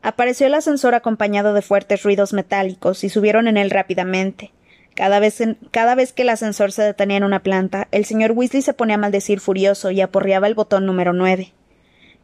Apareció 0.07 0.47
el 0.47 0.55
ascensor 0.55 0.95
acompañado 0.95 1.53
de 1.53 1.63
fuertes 1.63 2.05
ruidos 2.05 2.33
metálicos 2.33 3.03
y 3.03 3.09
subieron 3.09 3.49
en 3.49 3.57
él 3.57 3.71
rápidamente. 3.71 4.53
Cada 4.95 5.19
vez, 5.19 6.13
que 6.13 6.23
el 6.23 6.29
ascensor 6.29 6.71
se 6.71 6.83
detenía 6.83 7.17
en 7.17 7.25
una 7.25 7.43
planta, 7.43 7.89
el 7.91 8.05
señor 8.05 8.31
Weasley 8.31 8.63
se 8.63 8.73
ponía 8.73 8.95
a 8.95 8.99
maldecir 8.99 9.41
furioso 9.41 9.91
y 9.91 10.01
aporreaba 10.01 10.47
el 10.47 10.55
botón 10.55 10.87
número 10.87 11.13
nueve. 11.13 11.55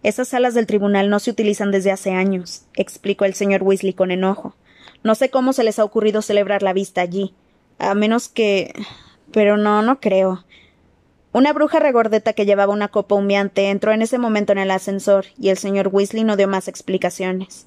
Esas 0.04 0.28
salas 0.28 0.54
del 0.54 0.68
tribunal 0.68 1.10
no 1.10 1.18
se 1.18 1.32
utilizan 1.32 1.72
desde 1.72 1.90
hace 1.90 2.12
años, 2.12 2.66
explicó 2.76 3.24
el 3.24 3.34
señor 3.34 3.64
Weasley 3.64 3.94
con 3.94 4.12
enojo. 4.12 4.54
No 5.02 5.16
sé 5.16 5.30
cómo 5.30 5.52
se 5.52 5.64
les 5.64 5.80
ha 5.80 5.84
ocurrido 5.84 6.22
celebrar 6.22 6.62
la 6.62 6.74
vista 6.74 7.00
allí. 7.00 7.34
A 7.80 7.96
menos 7.96 8.28
que. 8.28 8.74
Pero 9.32 9.56
no, 9.56 9.82
no 9.82 9.98
creo. 9.98 10.44
Una 11.32 11.52
bruja 11.52 11.80
regordeta 11.80 12.32
que 12.32 12.46
llevaba 12.46 12.72
una 12.72 12.86
copa 12.86 13.16
humeante 13.16 13.70
entró 13.70 13.90
en 13.90 14.02
ese 14.02 14.18
momento 14.18 14.52
en 14.52 14.58
el 14.58 14.70
ascensor, 14.70 15.24
y 15.36 15.48
el 15.48 15.58
señor 15.58 15.88
Weasley 15.88 16.22
no 16.22 16.36
dio 16.36 16.46
más 16.46 16.68
explicaciones. 16.68 17.66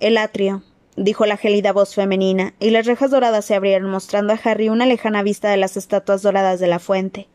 El 0.00 0.16
atrio, 0.16 0.62
dijo 0.96 1.26
la 1.26 1.36
gélida 1.36 1.74
voz 1.74 1.94
femenina, 1.94 2.54
y 2.58 2.70
las 2.70 2.86
rejas 2.86 3.10
doradas 3.10 3.44
se 3.44 3.54
abrieron 3.54 3.90
mostrando 3.90 4.32
a 4.32 4.40
Harry 4.42 4.70
una 4.70 4.86
lejana 4.86 5.22
vista 5.22 5.50
de 5.50 5.58
las 5.58 5.76
estatuas 5.76 6.22
doradas 6.22 6.58
de 6.58 6.66
la 6.68 6.78
fuente. 6.78 7.28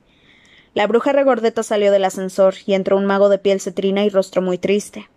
La 0.73 0.87
bruja 0.87 1.11
regordeta 1.11 1.61
salió 1.61 1.91
del 1.91 2.05
ascensor 2.05 2.55
y 2.65 2.73
entró 2.73 2.97
un 2.97 3.05
mago 3.05 3.29
de 3.29 3.37
piel 3.37 3.61
cetrina 3.61 4.03
y 4.03 4.09
rostro 4.09 4.41
muy 4.41 4.57
triste. 4.57 5.07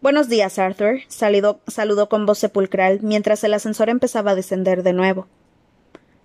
Buenos 0.00 0.30
días, 0.30 0.58
Arthur, 0.58 1.00
saludó 1.08 2.08
con 2.08 2.24
voz 2.24 2.38
sepulcral 2.38 3.00
mientras 3.02 3.44
el 3.44 3.52
ascensor 3.52 3.90
empezaba 3.90 4.30
a 4.30 4.36
descender 4.36 4.82
de 4.82 4.94
nuevo. 4.94 5.26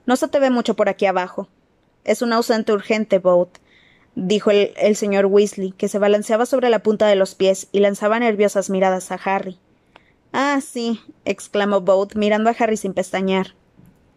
No 0.05 0.15
se 0.15 0.29
te 0.29 0.39
ve 0.39 0.49
mucho 0.49 0.77
por 0.77 0.87
aquí 0.87 1.07
abajo. 1.07 1.49
Es 2.05 2.21
un 2.21 2.31
ausente 2.31 2.71
urgente, 2.71 3.19
Boat 3.19 3.57
dijo 4.15 4.51
el, 4.51 4.95
señor 4.95 5.25
Weasley, 5.25 5.71
que 5.71 5.87
se 5.87 5.99
balanceaba 5.99 6.45
sobre 6.45 6.69
la 6.69 6.79
punta 6.79 7.07
de 7.07 7.15
los 7.15 7.35
pies 7.35 7.67
y 7.71 7.79
lanzaba 7.79 8.19
nerviosas 8.19 8.69
miradas 8.69 9.11
a 9.11 9.15
Harry. 9.15 9.59
Ah, 10.31 10.59
sí, 10.61 11.01
exclamó 11.23 11.81
Boat, 11.81 12.15
mirando 12.15 12.49
a 12.49 12.55
Harry 12.57 12.77
sin 12.77 12.93
pestañear. 12.93 13.55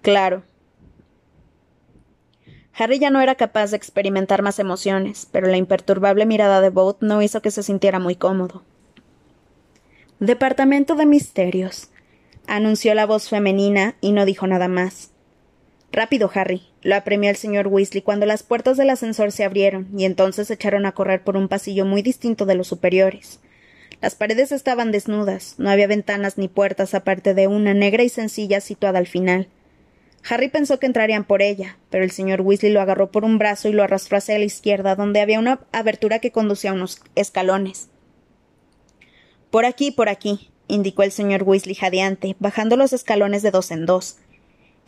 Claro. 0.02 0.42
Harry 2.74 3.00
ya 3.00 3.11
no 3.11 3.20
era 3.20 3.34
capaz 3.34 3.72
de 3.72 3.76
experimentar 3.76 4.42
más 4.42 4.61
emociones, 4.61 5.26
pero 5.32 5.48
la 5.48 5.56
imperturbable 5.56 6.26
mirada 6.26 6.61
de 6.61 6.70
Boat 6.70 6.98
no 7.00 7.20
hizo 7.22 7.42
que 7.42 7.50
se 7.50 7.64
sintiera 7.64 7.98
muy 7.98 8.14
cómodo. 8.14 8.62
Departamento 10.20 10.94
de 10.94 11.06
Misterios, 11.06 11.90
anunció 12.46 12.94
la 12.94 13.06
voz 13.06 13.28
femenina 13.28 13.96
y 14.00 14.12
no 14.12 14.24
dijo 14.24 14.46
nada 14.46 14.68
más. 14.68 15.12
Rápido, 15.90 16.31
Harry, 16.35 16.62
lo 16.83 16.96
apremió 16.96 17.31
el 17.31 17.37
señor 17.37 17.66
Weasley 17.68 18.03
cuando 18.03 18.27
las 18.27 18.42
puertas 18.42 18.77
del 18.77 18.90
ascensor 18.90 19.33
se 19.33 19.44
abrieron 19.44 19.88
y 19.96 20.05
entonces 20.05 20.48
se 20.48 20.55
echaron 20.55 20.85
a 20.87 20.92
correr 20.92 21.24
por 21.24 21.37
un 21.37 21.48
pasillo 21.48 21.87
muy 21.87 22.03
distinto 22.03 22.44
de 22.44 22.55
los 22.55 22.68
superiores. 22.68 23.40
Las 24.01 24.14
paredes 24.14 24.53
estaban 24.53 24.92
desnudas, 24.92 25.55
no 25.59 25.70
había 25.70 25.87
ventanas 25.87 26.38
ni 26.38 26.46
puertas 26.46 26.94
aparte 26.94 27.35
de 27.35 27.48
una 27.48 27.74
negra 27.74 28.05
y 28.05 28.09
sencilla 28.09 28.61
situada 28.61 28.98
al 28.98 29.07
final. 29.07 29.48
Harry 30.29 30.48
pensó 30.48 30.79
que 30.79 30.87
entrarían 30.87 31.24
por 31.24 31.42
ella, 31.42 31.79
pero 31.90 32.05
el 32.05 32.11
señor 32.11 32.42
Weasley 32.42 32.70
lo 32.70 32.81
agarró 32.81 33.11
por 33.11 33.24
un 33.24 33.38
brazo 33.38 33.68
y 33.68 33.72
lo 33.72 33.83
arrastró 33.83 34.18
hacia 34.18 34.38
la 34.38 34.44
izquierda, 34.44 34.94
donde 34.94 35.20
había 35.20 35.38
una 35.38 35.61
abertura 35.72 36.18
que 36.18 36.33
conducía 36.33 36.70
a 36.70 36.74
unos 36.74 37.01
escalones. 37.14 37.88
Por 39.51 39.64
aquí, 39.64 39.90
por 39.90 40.09
aquí, 40.09 40.51
indicó 40.66 41.03
el 41.03 41.12
señor 41.12 41.44
Weasley 41.44 41.74
jadeante, 41.74 42.37
bajando 42.38 42.77
los 42.77 42.92
escalones 42.92 43.42
de 43.42 43.51
dos 43.51 43.70
en 43.70 43.87
dos. 43.87 44.18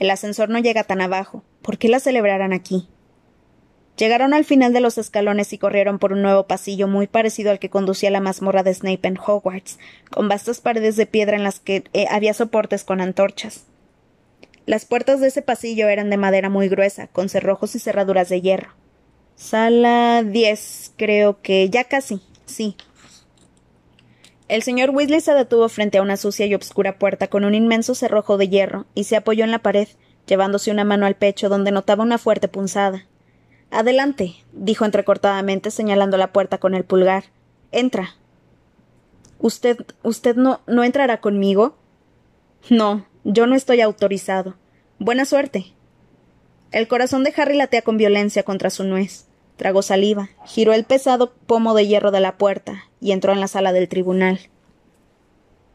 El 0.00 0.10
ascensor 0.10 0.48
no 0.48 0.58
llega 0.58 0.82
tan 0.82 1.02
abajo. 1.02 1.44
¿Por 1.62 1.78
qué 1.78 1.88
la 1.88 2.00
celebrarán 2.00 2.54
aquí? 2.54 2.88
Llegaron 3.98 4.32
al 4.32 4.46
final 4.46 4.72
de 4.72 4.80
los 4.80 4.96
escalones 4.96 5.52
y 5.52 5.58
corrieron 5.58 5.98
por 5.98 6.14
un 6.14 6.22
nuevo 6.22 6.46
pasillo 6.46 6.88
muy 6.88 7.06
parecido 7.06 7.50
al 7.50 7.58
que 7.58 7.68
conducía 7.68 8.10
la 8.10 8.20
mazmorra 8.20 8.62
de 8.62 8.72
Snape 8.72 9.06
en 9.06 9.18
Hogwarts, 9.18 9.78
con 10.10 10.26
vastas 10.26 10.62
paredes 10.62 10.96
de 10.96 11.04
piedra 11.04 11.36
en 11.36 11.44
las 11.44 11.60
que 11.60 11.84
eh, 11.92 12.06
había 12.10 12.32
soportes 12.32 12.82
con 12.82 13.02
antorchas. 13.02 13.66
Las 14.64 14.86
puertas 14.86 15.20
de 15.20 15.28
ese 15.28 15.42
pasillo 15.42 15.88
eran 15.88 16.08
de 16.08 16.16
madera 16.16 16.48
muy 16.48 16.70
gruesa, 16.70 17.08
con 17.08 17.28
cerrojos 17.28 17.74
y 17.74 17.78
cerraduras 17.78 18.30
de 18.30 18.40
hierro. 18.40 18.70
Sala 19.34 20.22
diez, 20.22 20.92
creo 20.96 21.42
que 21.42 21.68
ya 21.68 21.84
casi, 21.84 22.22
sí. 22.46 22.74
El 24.50 24.64
señor 24.64 24.90
Weasley 24.90 25.20
se 25.20 25.32
detuvo 25.32 25.68
frente 25.68 25.98
a 25.98 26.02
una 26.02 26.16
sucia 26.16 26.44
y 26.44 26.56
obscura 26.56 26.98
puerta 26.98 27.28
con 27.28 27.44
un 27.44 27.54
inmenso 27.54 27.94
cerrojo 27.94 28.36
de 28.36 28.48
hierro 28.48 28.84
y 28.96 29.04
se 29.04 29.14
apoyó 29.14 29.44
en 29.44 29.52
la 29.52 29.60
pared, 29.60 29.86
llevándose 30.26 30.72
una 30.72 30.82
mano 30.82 31.06
al 31.06 31.14
pecho 31.14 31.48
donde 31.48 31.70
notaba 31.70 32.02
una 32.02 32.18
fuerte 32.18 32.48
punzada. 32.48 33.06
Adelante, 33.70 34.34
dijo 34.52 34.84
entrecortadamente 34.84 35.70
señalando 35.70 36.16
la 36.16 36.32
puerta 36.32 36.58
con 36.58 36.74
el 36.74 36.82
pulgar. 36.82 37.26
Entra. 37.70 38.16
¿Usted. 39.38 39.86
usted 40.02 40.34
no. 40.34 40.62
no 40.66 40.82
entrará 40.82 41.20
conmigo? 41.20 41.76
No, 42.70 43.06
yo 43.22 43.46
no 43.46 43.54
estoy 43.54 43.80
autorizado. 43.80 44.56
Buena 44.98 45.26
suerte. 45.26 45.66
El 46.72 46.88
corazón 46.88 47.22
de 47.22 47.32
Harry 47.36 47.56
latea 47.56 47.82
con 47.82 47.98
violencia 47.98 48.42
contra 48.42 48.70
su 48.70 48.82
nuez. 48.82 49.26
Tragó 49.56 49.82
saliva, 49.82 50.30
giró 50.44 50.72
el 50.72 50.82
pesado 50.82 51.34
pomo 51.46 51.72
de 51.72 51.86
hierro 51.86 52.10
de 52.10 52.18
la 52.18 52.36
puerta 52.36 52.89
y 53.00 53.12
entró 53.12 53.32
en 53.32 53.40
la 53.40 53.48
sala 53.48 53.72
del 53.72 53.88
tribunal. 53.88 54.40